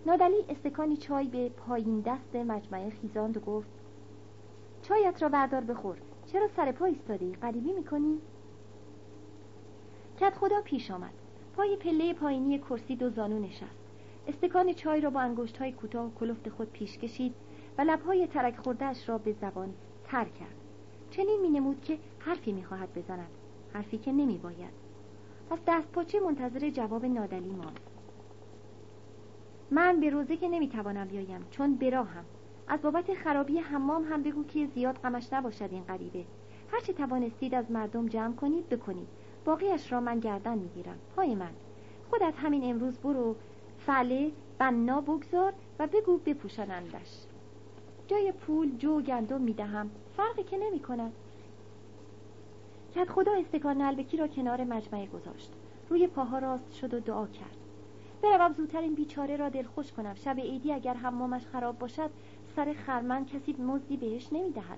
نادلی 0.05 0.45
استکانی 0.49 0.97
چای 0.97 1.27
به 1.27 1.49
پایین 1.49 1.99
دست 1.99 2.35
مجمعه 2.35 2.89
خیزاند 2.89 3.37
و 3.37 3.39
گفت 3.39 3.69
چایت 4.81 5.21
را 5.21 5.29
بردار 5.29 5.61
بخور. 5.61 5.97
چرا 6.25 6.47
سر 6.47 6.71
پا 6.71 6.85
ایستاده 6.85 7.31
غریبی 7.31 7.73
می‌کنی؟ 7.73 8.19
کت 10.19 10.35
خدا 10.35 10.61
پیش 10.61 10.91
آمد. 10.91 11.13
پای 11.59 11.75
پله 11.75 12.13
پایینی 12.13 12.59
کرسی 12.59 12.95
دو 12.95 13.09
زانو 13.09 13.39
نشست. 13.39 13.79
استکان 14.27 14.73
چای 14.73 15.01
را 15.01 15.09
با 15.09 15.19
انگشت 15.19 15.57
های 15.57 15.71
کوتاه 15.71 16.05
و 16.05 16.11
کلفت 16.19 16.49
خود 16.49 16.71
پیش 16.71 16.97
کشید 16.97 17.35
و 17.77 17.81
لبهای 17.81 18.27
ترک 18.27 18.57
خوردهش 18.57 19.09
را 19.09 19.17
به 19.17 19.33
زبان 19.33 19.73
تر 20.03 20.25
کرد. 20.25 20.55
چنین 21.11 21.39
می 21.41 21.49
نمود 21.49 21.81
که 21.81 21.97
حرفی 22.19 22.51
می 22.51 22.63
خواهد 22.63 22.93
بزند 22.93 23.29
حرفی 23.73 23.97
که 23.97 24.11
نمی 24.11 24.37
باید 24.37 24.73
پس 25.49 25.59
دست 25.67 25.91
پاچه 25.91 26.19
منتظر 26.19 26.69
جواب 26.69 27.05
نادلی 27.05 27.51
ماند. 27.51 27.79
من 29.71 29.99
به 29.99 30.09
روزه 30.09 30.37
که 30.37 30.49
نمی‌توانم 30.49 31.07
بیایم 31.07 31.45
چون 31.51 31.75
براهم 31.75 32.25
از 32.67 32.81
بابت 32.81 33.13
خرابی 33.13 33.59
حمام 33.59 34.03
هم 34.03 34.23
بگو 34.23 34.43
که 34.43 34.67
زیاد 34.75 34.95
غمش 34.95 35.33
نباشد 35.33 35.69
این 35.71 35.83
غریبه. 35.83 36.25
هرچه 36.71 36.93
توانستید 36.93 37.55
از 37.55 37.71
مردم 37.71 38.07
جمع 38.07 38.35
کنید 38.35 38.69
بکنید. 38.69 39.07
باقیش 39.45 39.91
را 39.91 39.99
من 39.99 40.19
گردن 40.19 40.57
می‌گیرم. 40.57 40.99
پای 41.15 41.35
من. 41.35 41.51
خودت 42.09 42.33
همین 42.37 42.63
امروز 42.63 42.97
برو. 42.97 43.35
فله 43.77 44.31
بنا 44.57 45.01
بگذار 45.01 45.53
و 45.79 45.87
بگو 45.87 46.17
بپوشانندش. 46.17 47.25
جای 48.07 48.31
پول 48.31 48.77
جو 48.77 48.97
و 48.97 49.01
گندم 49.01 49.41
می‌دهم. 49.41 49.91
فرقی 50.17 50.43
که 50.43 50.57
نمی 50.57 50.79
کند 50.79 51.13
کت 52.95 53.09
خدا 53.09 53.31
استکان 53.33 53.81
نلبکی 53.81 54.17
را 54.17 54.27
کنار 54.27 54.63
مجمعه 54.63 55.05
گذاشت. 55.05 55.51
روی 55.89 56.07
پاها 56.07 56.39
راست 56.39 56.73
شد 56.73 56.93
و 56.93 56.99
دعا 56.99 57.27
کرد. 57.27 57.57
بروم 58.21 58.53
زودتر 58.53 58.81
این 58.81 58.95
بیچاره 58.95 59.37
را 59.37 59.49
دلخوش 59.49 59.91
کنم. 59.91 60.15
شب 60.15 60.39
عیدی 60.39 60.73
اگر 60.73 60.93
حمامش 60.93 61.47
خراب 61.47 61.79
باشد 61.79 62.09
سر 62.55 62.73
خرمن 62.73 63.25
کسی 63.25 63.53
مزدی 63.53 63.97
بهش 63.97 64.29
نمی‌دهد. 64.31 64.77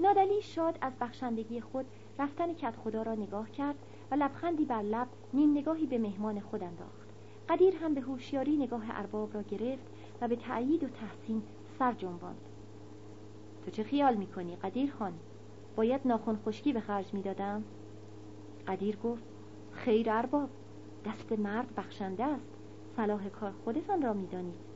نادلی 0.00 0.42
شاد 0.42 0.78
از 0.80 0.92
بخشندگی 1.00 1.60
خود 1.60 1.86
رفتن 2.18 2.54
کت 2.54 2.76
خدا 2.84 3.02
را 3.02 3.14
نگاه 3.14 3.50
کرد 3.50 3.76
و 4.10 4.14
لبخندی 4.14 4.64
بر 4.64 4.82
لب 4.82 5.08
نیم 5.32 5.58
نگاهی 5.58 5.86
به 5.86 5.98
مهمان 5.98 6.40
خود 6.40 6.62
انداخت. 6.62 7.08
قدیر 7.48 7.76
هم 7.76 7.94
به 7.94 8.00
هوشیاری 8.00 8.56
نگاه 8.56 8.84
ارباب 8.90 9.34
را 9.34 9.42
گرفت 9.42 9.86
و 10.20 10.28
به 10.28 10.36
تأیید 10.36 10.84
و 10.84 10.88
تحسین 10.88 11.42
سر 11.78 11.92
جنباند. 11.92 12.40
تو 13.64 13.70
چه 13.70 13.82
خیال 13.82 14.14
می‌کنی 14.14 14.56
قدیر 14.56 14.92
خان؟ 14.98 15.12
باید 15.76 16.00
ناخون 16.04 16.38
خشکی 16.46 16.72
به 16.72 16.80
خرج 16.80 17.14
می‌دادم؟ 17.14 17.64
قدیر 18.66 18.96
گفت 18.96 19.22
خیر 19.72 20.10
ارباب 20.10 20.48
دست 21.06 21.32
مرد 21.32 21.74
بخشنده 21.74 22.24
است. 22.24 22.50
صلاح 22.96 23.28
کار 23.28 23.52
خودتان 23.64 24.02
را 24.02 24.12
می‌دانید. 24.12 24.68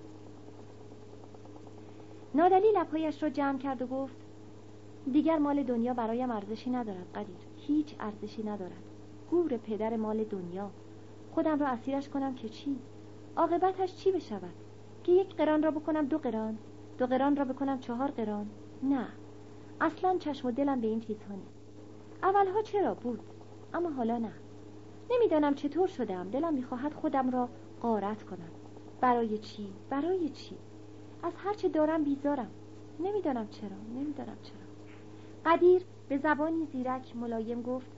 نادلی 2.35 2.73
لبهایش 2.77 3.23
را 3.23 3.29
جمع 3.29 3.59
کرد 3.59 3.83
و 3.83 3.87
گفت 3.87 4.22
دیگر 5.11 5.39
مال 5.39 5.63
دنیا 5.63 5.95
برایم 5.95 6.31
ارزشی 6.31 6.71
ندارد 6.71 7.13
قدیر. 7.15 7.37
هیچ 7.57 7.95
ارزشی 8.01 8.43
ندارد. 8.43 8.83
گور 9.31 9.57
پدر 9.57 9.97
مال 9.97 10.25
دنیا. 10.25 10.71
خودم 11.31 11.59
را 11.59 11.67
اسیرش 11.67 12.09
کنم 12.09 12.35
که 12.35 12.49
چی؟ 12.49 12.79
عاقبتش 13.37 13.95
چی 13.95 14.13
بشود؟ 14.13 14.55
که 15.05 15.13
یک 15.13 15.35
قران 15.35 15.63
را 15.63 15.71
بکنم 15.71 16.07
دو 16.07 16.19
قران 16.19 16.59
دو 16.99 17.07
قران 17.07 17.37
را 17.37 17.45
بکنم 17.45 17.79
چهار 17.79 18.11
قران. 18.11 18.47
نه. 18.83 19.09
اصلا 19.81 20.19
چشم 20.19 20.49
و 20.49 20.51
دلم 20.51 20.81
به 20.81 20.87
این 20.87 21.01
چیزها 21.01 21.35
نیست. 21.35 21.63
اولها 22.23 22.63
چرا 22.63 22.95
بود؟ 22.95 23.21
اما 23.75 23.91
حالا 23.91 24.19
نه. 24.19 24.33
نمی‌دانم 25.11 25.55
چطور 25.55 25.89
شدم. 25.89 26.31
دلم 26.31 26.55
می‌خواهد 26.55 26.95
خودم 26.95 27.31
را 27.31 27.49
قارت 27.81 28.23
کنم. 28.23 28.51
برای 29.01 29.39
چی؟ 29.39 29.73
برای 29.91 30.29
چی؟ 30.29 30.57
از 31.23 31.33
هرچه 31.37 31.69
دارم 31.69 32.05
بیزارم. 32.05 32.51
نمی‌دانم 33.01 33.49
چرا. 33.49 33.77
نمی‌دانم 33.95 34.37
چرا. 34.43 34.62
قدیر 35.47 35.83
به 36.09 36.19
زبانی 36.19 36.67
زیرک 36.73 37.17
ملایم 37.17 37.63
گفت 37.63 37.91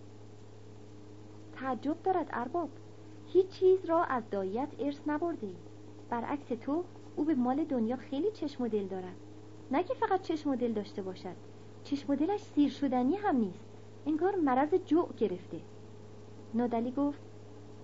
تعجب 1.52 2.02
دارد 2.02 2.28
ارباب 2.32 2.68
هیچ 3.26 3.48
چیز 3.48 3.84
را 3.84 4.04
از 4.04 4.22
دایت 4.30 4.68
ارث 4.78 5.00
نبرده 5.06 5.46
ای. 5.46 5.56
برعکس 6.10 6.48
تو 6.60 6.84
او 7.16 7.24
به 7.24 7.34
مال 7.34 7.64
دنیا 7.64 7.96
خیلی 7.96 8.30
چشم 8.30 8.62
و 8.62 8.68
دل 8.68 8.86
دارد. 8.86 9.16
نه 9.70 9.82
که 9.82 9.94
فقط 9.94 10.22
چشم 10.22 10.50
و 10.50 10.56
دل 10.56 10.72
داشته 10.72 11.02
باشد 11.02 11.36
چشم 11.84 12.12
و 12.12 12.16
دلش 12.16 12.40
سیر 12.40 12.70
شدنی 12.70 13.16
هم 13.16 13.36
نیست 13.36 13.64
انگار 14.06 14.36
مرض 14.36 14.74
جوع 14.74 15.08
گرفته. 15.18 15.60
نادلی 16.54 16.90
گفت 16.90 17.20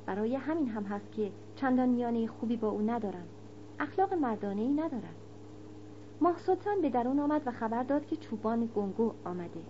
برای 0.06 0.36
همین 0.36 0.68
هم 0.68 0.84
هست 0.84 1.12
که 1.12 1.32
چندان 1.56 1.88
میانه 1.88 2.26
خوبی 2.26 2.56
با 2.56 2.68
او 2.68 2.90
ندارم. 2.90 3.28
اخلاق 3.80 4.14
مردانه 4.14 4.62
ای 4.62 4.72
ندارد 4.72 5.19
ماه 6.20 6.36
به 6.82 6.90
درون 6.90 7.18
آمد 7.18 7.42
و 7.46 7.50
خبر 7.50 7.82
داد 7.82 8.06
که 8.06 8.16
چوبان 8.16 8.70
گنگو 8.74 9.12
آمده. 9.24 9.60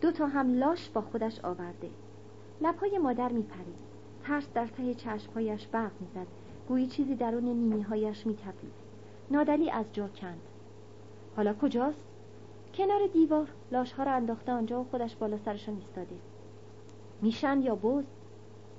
دو 0.00 0.12
تا 0.12 0.26
هم 0.26 0.58
لاش 0.58 0.90
با 0.90 1.00
خودش 1.00 1.40
آورده. 1.40 1.90
لبهای 2.60 2.98
مادر 2.98 3.32
میپرید. 3.32 3.74
ترس 4.22 4.48
در 4.54 4.66
ته 4.66 4.94
چشمهایش 4.94 5.66
برق 5.66 5.92
می‌زد. 6.00 6.26
گویی 6.68 6.86
چیزی 6.86 7.14
درون 7.14 7.44
نیمیهایش 7.44 7.86
هایش 7.86 8.26
میتپید. 8.26 8.72
نادلی 9.30 9.70
از 9.70 9.84
جا 9.92 10.08
کند. 10.08 10.40
حالا 11.36 11.54
کجاست؟ 11.54 12.04
کنار 12.74 13.06
دیوار. 13.12 13.48
لاشها 13.72 14.02
را 14.02 14.12
انداخته 14.12 14.52
آنجا 14.52 14.80
و 14.80 14.84
خودش 14.84 15.16
بالا 15.16 15.38
سرشان 15.38 15.76
ایستاده. 15.76 16.16
میشن 17.22 17.62
یا 17.62 17.74
بز؟ 17.74 18.04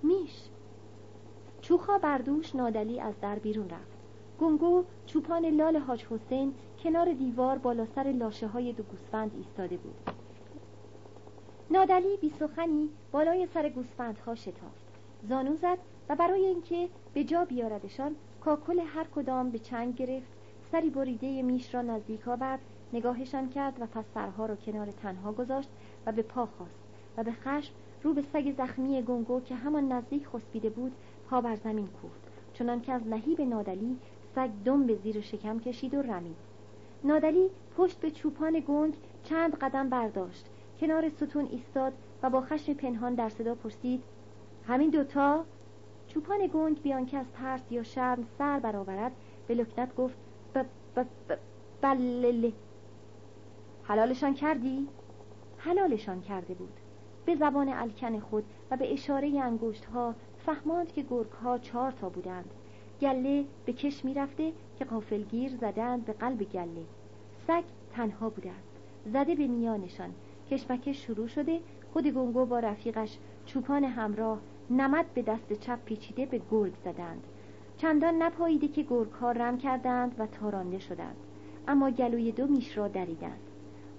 میش. 0.04 0.50
چوخا 1.62 1.98
بردوش 1.98 2.56
نادلی 2.56 3.00
از 3.00 3.14
در 3.22 3.40
بیرون 3.40 3.70
رفت. 3.70 3.95
گنگو 4.40 4.84
چوپان 5.06 5.46
لال 5.46 5.78
حاج 5.78 6.06
حسین 6.06 6.54
کنار 6.84 7.14
دیوار 7.14 7.58
بالا 7.58 7.86
سر 7.86 8.04
لاشه 8.04 8.48
های 8.48 8.74
دو 8.74 8.84
گوسفند 8.84 9.32
ایستاده 9.38 9.78
بود. 9.78 9.96
نادلی 11.72 12.18
بی 12.22 12.30
سخنی 12.30 12.90
بالای 13.12 13.48
سر 13.54 13.70
گوسفندها 13.70 14.36
شتافت. 14.36 14.86
زانو 15.30 15.56
زد 15.56 15.78
و 16.10 16.16
برای 16.16 16.46
اینکه 16.46 16.90
به 17.14 17.24
جا 17.24 17.46
بیاردشان 17.46 18.16
کاکل 18.42 18.80
هر 18.80 19.04
کدام 19.16 19.50
به 19.50 19.60
چنگ 19.60 19.96
گرفت 19.96 20.28
سری 20.72 20.90
بریده 20.90 21.42
میش 21.42 21.76
را 21.76 21.82
نزدیک 21.82 22.28
آورد 22.28 22.60
نگاهشان 22.94 23.50
کرد 23.50 23.78
و 23.82 23.86
پس 23.86 24.06
سرها 24.14 24.46
را 24.46 24.56
کنار 24.56 24.92
تنها 24.92 25.32
گذاشت 25.32 25.70
و 26.06 26.12
به 26.12 26.22
پا 26.22 26.46
خواست 26.46 26.80
و 27.18 27.24
به 27.24 27.32
خشم 27.32 27.74
رو 28.04 28.14
به 28.14 28.22
سگ 28.22 28.54
زخمی 28.58 29.02
گنگو 29.02 29.42
که 29.42 29.56
همان 29.56 29.92
نزدیک 29.92 30.28
خسبیده 30.28 30.70
بود 30.70 30.92
پا 31.30 31.42
بر 31.42 31.56
زمین 31.56 31.88
کوفت. 31.88 32.22
چنان 32.54 32.82
که 32.82 32.92
از 32.92 33.08
لحیب 33.08 33.42
نادلی 33.42 33.98
سگ 34.36 34.50
دم 34.66 34.88
به 34.88 34.96
زیر 34.96 35.22
شکم 35.22 35.60
کشید 35.60 35.94
و 35.94 36.02
رمید. 36.02 36.36
نادلی 37.04 37.50
پشت 37.78 38.00
به 38.00 38.12
چوپان 38.12 38.64
گنگ 38.68 38.94
چند 39.24 39.56
قدم 39.56 39.90
برداشت. 39.90 40.46
کنار 40.80 41.10
ستون 41.10 41.48
ایستاد 41.52 41.94
و 42.24 42.30
با 42.30 42.42
خشم 42.42 42.74
پنهان 42.74 43.16
در 43.16 43.30
صدا 43.30 43.56
پرسید 43.56 44.04
همین 44.68 44.90
دوتا؟ 44.90 45.46
چوپان 46.08 46.50
گنگ 46.54 46.82
بیان 46.82 47.06
که 47.06 47.18
از 47.18 47.26
ترس 47.32 47.72
یا 47.72 47.84
شرم 47.84 48.28
سر 48.38 48.60
برآورد. 48.60 49.12
به 49.48 49.54
لکنت 49.54 49.96
گفت 49.96 50.18
ب 50.56 50.64
ب 50.96 51.06
ب 51.30 51.38
بله. 51.82 52.54
حلالشان 53.84 54.34
کردی؟ 54.34 54.88
حلالشان 55.58 56.22
کرده 56.22 56.54
بود. 56.54 56.74
به 57.26 57.36
زبان 57.36 57.70
الکن 57.70 58.20
خود 58.20 58.44
و 58.72 58.78
به 58.78 58.94
اشاره 58.94 59.28
انگشت 59.28 59.86
ها 59.86 60.16
فهماند 60.46 60.92
که 60.94 61.02
گرگ 61.02 61.32
ها 61.32 61.58
چهار 61.58 61.92
تا 61.92 62.10
بودند. 62.10 62.54
گله 63.02 63.46
به 63.66 63.74
کش 63.74 64.06
می‌رفته 64.06 64.52
که 64.80 64.86
قافلگیر 64.86 65.52
زدند 65.52 66.06
به 66.06 66.14
قلب 66.14 66.44
گله. 66.44 66.86
سگ 67.48 67.64
تنها 67.94 68.30
بوده 68.30 68.50
است 68.52 68.76
زده 69.14 69.36
به 69.36 69.48
میانشان. 69.48 70.10
کشمکش 70.52 71.06
شروع 71.06 71.28
شده. 71.28 71.60
خود 71.94 72.08
گنگو 72.08 72.46
با 72.46 72.60
رفیقش 72.60 73.18
چوپان 73.46 73.84
همراه 73.84 74.40
نمد 74.70 75.06
به 75.14 75.22
دست 75.22 75.54
چپ 75.54 75.80
پیچیده 75.86 76.26
به 76.26 76.42
گرگ 76.52 76.74
زدند 76.84 77.24
چندان 77.78 78.24
نپاییده 78.24 78.68
که 78.68 78.84
گرگ 78.84 79.10
رم 79.22 79.58
کردند 79.58 80.16
و 80.20 80.28
تارانده 80.28 80.80
شدند 80.80 81.16
اما 81.68 81.90
گلوی 81.90 82.32
دو 82.32 82.48
میش 82.48 82.78
را 82.78 82.88
دریدند 82.88 83.40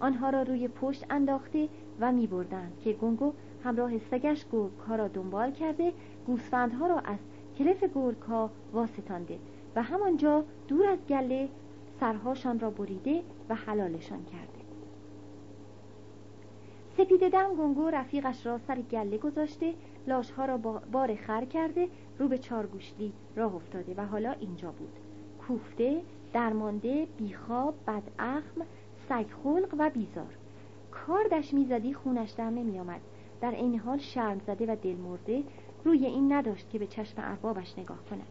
آنها 0.00 0.30
را 0.30 0.42
روی 0.42 0.68
پشت 0.68 1.04
انداخته 1.10 1.68
و 2.00 2.12
می 2.12 2.26
بردند 2.26 2.72
که 2.84 2.92
گنگو 2.92 3.32
همراه 3.64 3.98
سگش 3.98 4.44
گرگ 4.52 4.70
را 4.88 5.08
دنبال 5.08 5.50
کرده 5.50 5.92
گوسفندها 6.26 6.86
را 6.86 6.98
از 6.98 7.18
کلف 7.58 7.84
گرگ 7.94 8.22
ها 8.22 8.50
واسطانده 8.72 9.38
و 9.76 9.82
همانجا 9.82 10.44
دور 10.68 10.86
از 10.86 10.98
گله 11.08 11.48
سرهاشان 12.00 12.60
را 12.60 12.70
بریده 12.70 13.22
و 13.48 13.54
حلالشان 13.54 14.24
کرده. 14.24 14.66
سپیده 16.96 17.28
دم 17.28 17.54
گنگو 17.54 17.90
رفیقش 17.90 18.46
را 18.46 18.58
سر 18.58 18.80
گله 18.80 19.18
گذاشته 19.18 19.74
لاشها 20.06 20.44
را 20.44 20.56
بار 20.92 21.14
خر 21.14 21.44
کرده 21.44 21.88
رو 22.18 22.28
به 22.28 22.38
چارگوشلی 22.38 23.12
راه 23.36 23.54
افتاده 23.54 23.94
و 23.96 24.06
حالا 24.06 24.32
اینجا 24.32 24.70
بود. 24.70 24.92
کوفته 25.46 26.02
درمانده 26.32 27.06
بیخواب 27.18 27.74
بدعخم 27.86 28.60
سگخلق 29.08 29.74
و 29.78 29.90
بیزار. 29.90 30.36
کاردش 30.90 31.54
می‌زدی 31.54 31.94
خونش 31.94 32.30
در 32.30 32.50
نمیآمد. 32.50 33.00
در 33.40 33.50
این 33.50 33.78
حال 33.78 33.98
شرم 33.98 34.38
زده 34.38 34.72
و 34.72 34.76
دل 34.76 34.96
مرده 34.96 35.42
روی 35.86 36.06
این 36.06 36.32
نداشت 36.32 36.70
که 36.70 36.78
به 36.78 36.86
چشم 36.86 37.14
اربابش 37.18 37.78
نگاه 37.78 37.98
کند. 38.10 38.26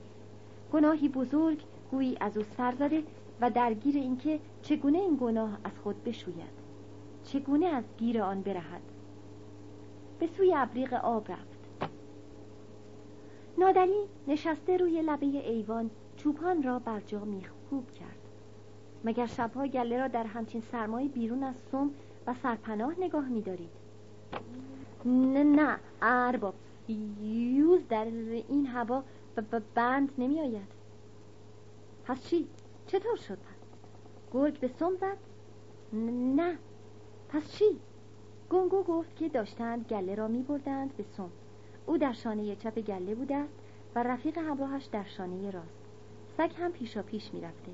گناهی 0.74 1.10
بزرگ 1.10 1.64
گویی 1.92 2.18
از 2.20 2.38
او 2.38 2.44
سر 2.58 2.76
زده 2.80 3.04
و 3.42 3.50
درگیر 3.50 3.96
اینکه 3.96 4.40
چگونه 4.62 4.98
این 4.98 5.18
گناه 5.22 5.58
از 5.64 5.72
خود 5.84 6.04
بشوید. 6.04 6.66
چگونه 7.24 7.66
از 7.66 7.84
گیر 7.98 8.22
آن 8.22 8.42
برهد. 8.42 8.82
به 10.20 10.28
سوی 10.28 10.54
ابریق 10.56 10.94
آب 10.94 11.32
رفت. 11.32 11.90
نادلی 13.58 14.04
نشسته 14.28 14.78
روی 14.78 15.02
لبه 15.02 15.26
ایوان 15.26 15.90
چوپان 16.18 16.64
را 16.64 16.80
بر 16.80 17.00
جا 17.00 17.26
میخکوب 17.26 17.92
کرد. 17.92 18.18
مگر 19.04 19.26
شبها 19.26 19.68
گله 19.68 19.98
را 19.98 20.08
در 20.08 20.24
همچین 20.24 20.62
سرمایه 20.62 21.08
بیرون 21.08 21.44
از 21.44 21.56
سوم 21.72 21.92
و 22.28 22.34
سرپناه 22.44 22.94
نگاه 23.00 23.30
میدارید؟ 23.30 23.70
نه 25.06 25.44
نه 25.44 25.80
ارباب. 26.02 26.54
یوز 26.92 27.88
در 27.90 28.06
این 28.48 28.66
هوا 28.66 29.04
بند 29.76 30.12
نمی 30.18 30.42
آید 30.42 30.68
پس 32.06 32.24
چی؟ 32.24 32.48
چطور 32.88 33.16
شد 33.16 33.38
پس؟ 33.38 33.68
گرگ 34.34 34.60
به 34.60 34.68
سم 34.68 34.96
زد؟ 34.96 35.18
نه 36.36 36.58
پس 37.30 37.52
چی؟ 37.52 37.80
گنگو 38.50 38.84
گفت 38.84 39.16
که 39.16 39.30
داشتند 39.30 39.86
گله 39.88 40.16
را 40.16 40.28
می 40.28 40.42
بردند 40.42 40.98
به 40.98 41.04
سم 41.18 41.30
او 41.86 41.98
در 41.98 42.14
شانه 42.14 42.56
چپ 42.56 42.80
گله 42.80 43.16
بوده 43.16 43.36
است 43.36 43.54
و 43.96 44.04
رفیق 44.04 44.38
همراهش 44.38 44.86
در 44.86 45.04
شانه 45.04 45.52
راست 45.52 45.86
سگ 46.38 46.52
هم 46.58 46.72
پیشا 46.72 47.02
پیش 47.02 47.34
می 47.34 47.42
رفته 47.42 47.72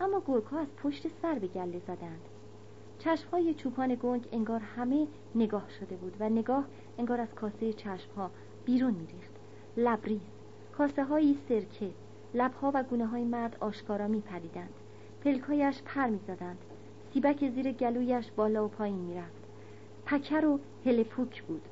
اما 0.00 0.22
گرگ 0.26 0.44
ها 0.44 0.58
از 0.58 0.68
پشت 0.82 1.06
سر 1.22 1.38
به 1.38 1.46
گله 1.46 1.78
زدند 1.78 2.20
چشمهای 2.98 3.54
چوپان 3.54 3.94
گنگ 3.94 4.28
انگار 4.32 4.60
همه 4.60 5.06
نگاه 5.34 5.70
شده 5.80 5.96
بود 5.96 6.16
و 6.20 6.28
نگاه 6.28 6.64
انگار 6.98 7.20
از 7.20 7.34
کاسه 7.34 7.72
چشمها 7.72 8.30
بیرون 8.64 8.94
میریخت. 8.94 9.30
لبریز 9.76 10.20
کاسه 10.78 11.04
های 11.04 11.36
سرکه 11.48 11.90
لبها 12.34 12.70
و 12.74 12.82
گونه 12.82 13.06
های 13.06 13.24
مرد 13.24 13.56
آشکارا 13.60 14.08
میپریدند. 14.08 14.72
پلکایش 15.24 15.82
پر 15.82 16.06
می‌زدند. 16.06 16.58
سیبک 17.12 17.48
زیر 17.48 17.72
گلویش 17.72 18.30
بالا 18.36 18.64
و 18.64 18.68
پایین 18.68 18.98
می‌رفت. 18.98 19.44
پکر 20.06 20.44
و 20.44 20.58
هلپوک 20.86 21.42
بود. 21.42 21.62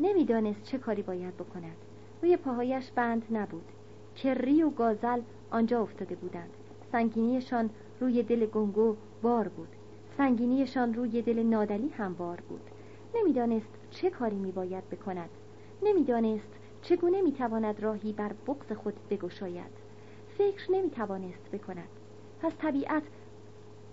نمی‌دانست 0.00 0.62
چه 0.62 0.78
کاری 0.78 1.02
باید 1.02 1.36
بکند. 1.36 1.76
روی 2.22 2.36
پاهایش 2.36 2.90
بند 2.90 3.22
نبود. 3.30 3.64
کری 4.16 4.62
و 4.62 4.70
گازل 4.70 5.20
آنجا 5.50 5.82
افتاده 5.82 6.14
بودند. 6.14 6.50
سنگینیشان 6.92 7.70
روی 8.00 8.22
دل 8.22 8.46
گنگو 8.46 8.96
بار 9.22 9.48
بود. 9.48 9.68
سنگینیشان 10.16 10.94
روی 10.94 11.22
دل 11.22 11.42
نادلی 11.42 11.88
هم 11.88 12.14
بار 12.14 12.40
بود. 12.48 12.70
نمی‌دانست 13.14 13.68
چه 13.90 14.10
کاری 14.10 14.36
میباید 14.36 14.90
بکند. 14.90 15.30
نمی‌دانست 15.82 16.48
چگونه 16.82 17.22
می‌تواند 17.22 17.80
راهی 17.80 18.12
بر 18.12 18.32
بغز 18.32 18.72
خود 18.72 18.94
بگشاید. 19.10 19.70
فکر 20.38 20.72
نمی‌توانست 20.72 21.50
بکند. 21.52 21.88
پس 22.40 22.52
طبیعت 22.58 23.02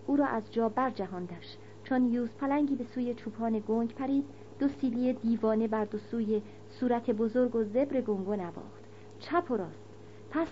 او 0.08 0.15
را 0.15 0.26
از 0.26 0.54
جا 0.54 0.69
برجهاندش. 0.69 1.58
چون 1.84 2.06
یوز 2.06 2.30
پلنگی 2.30 2.76
به 2.76 2.84
سوی 2.96 3.13
چوپان 3.13 3.63
گنگ 3.67 3.96
پرید 3.96 4.26
دو 4.60 4.67
سیلی 4.67 5.13
دیوانه 5.13 5.67
بر 5.67 5.86
دو 5.86 5.98
سوی 5.98 6.41
صورت 6.69 7.10
بزرگ 7.10 7.56
و 7.56 7.63
زبر 7.63 8.02
گنگو 8.02 8.36
نواخت. 8.36 8.84
چپ 9.19 9.52
و 9.52 9.58
راست. 9.58 9.84
پس 10.32 10.48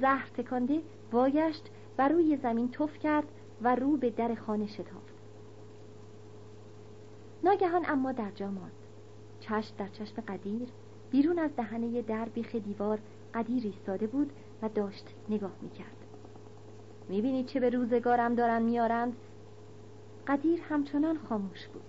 زهر 0.00 0.30
تکانده 0.36 0.82
وایشت 1.12 1.70
و 1.98 2.08
روی 2.08 2.36
زمین 2.36 2.70
تف 2.70 2.98
کرد 2.98 3.28
و 3.62 3.74
رو 3.74 3.96
به 3.96 4.10
در 4.10 4.34
خانه 4.34 4.66
شتافت. 4.66 5.16
ناگهان 7.44 7.84
اما 7.88 8.12
در 8.12 8.30
جا 8.30 8.50
ماند. 8.50 8.72
چشم 9.48 9.74
در 9.78 9.88
چشم 9.88 10.22
قدیر 10.28 10.68
بیرون 11.10 11.38
از 11.38 11.50
دهنه 11.56 12.02
در 12.02 12.24
بیخ 12.24 12.54
دیوار 12.54 12.98
قدیر 13.34 13.62
ایستاده 13.64 14.06
بود 14.06 14.32
و 14.62 14.68
داشت 14.68 15.14
نگاه 15.28 15.52
می‌کرد. 15.62 15.96
می‌بینید 17.08 17.46
چه 17.46 17.60
به 17.60 17.70
روزگارم 17.70 18.34
دارن 18.34 18.62
میارند 18.62 19.16
قدیر 20.26 20.60
همچنان 20.68 21.18
خاموش 21.18 21.66
بود. 21.66 21.82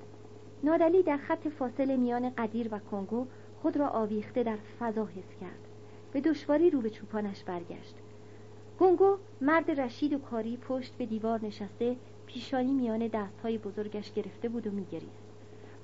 نادلی 0.63 1.03
در 1.03 1.17
خط 1.17 1.47
فاصله 1.47 1.97
میان 1.97 2.29
قدیر 2.29 2.67
و 2.71 2.79
کنگو 2.79 3.27
خود 3.61 3.77
را 3.77 3.87
آویخته 3.87 4.43
در 4.43 4.57
فضا 4.79 5.05
حس 5.05 5.39
کرد. 5.41 5.67
به 6.11 6.21
دشواری 6.21 6.69
رو 6.69 6.81
به 6.81 6.89
چوپانش 6.89 7.43
برگشت. 7.43 7.95
گونگو 8.79 9.17
مرد 9.41 9.81
رشید 9.81 10.13
و 10.13 10.17
کاری 10.17 10.57
پشت 10.57 10.93
به 10.97 11.05
دیوار 11.05 11.45
نشسته 11.45 11.95
پیشانی 12.25 12.73
میان 12.73 13.07
دستهای 13.07 13.57
بزرگش 13.57 14.13
گرفته 14.13 14.49
بود 14.49 14.67
و 14.67 14.71
میگریست. 14.71 15.26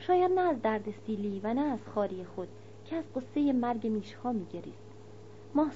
شاید 0.08 0.32
نه 0.32 0.42
از 0.42 0.62
درد 0.62 0.94
سیلی 1.06 1.42
و 1.44 1.54
نه 1.54 1.62
از 1.62 1.80
خاری 1.96 2.26
خود 2.36 2.48
که 2.86 2.96
از 2.96 3.04
قصه 3.16 3.54
مرگ 3.54 3.88
میشها 3.88 4.32
میگریست. 4.32 4.83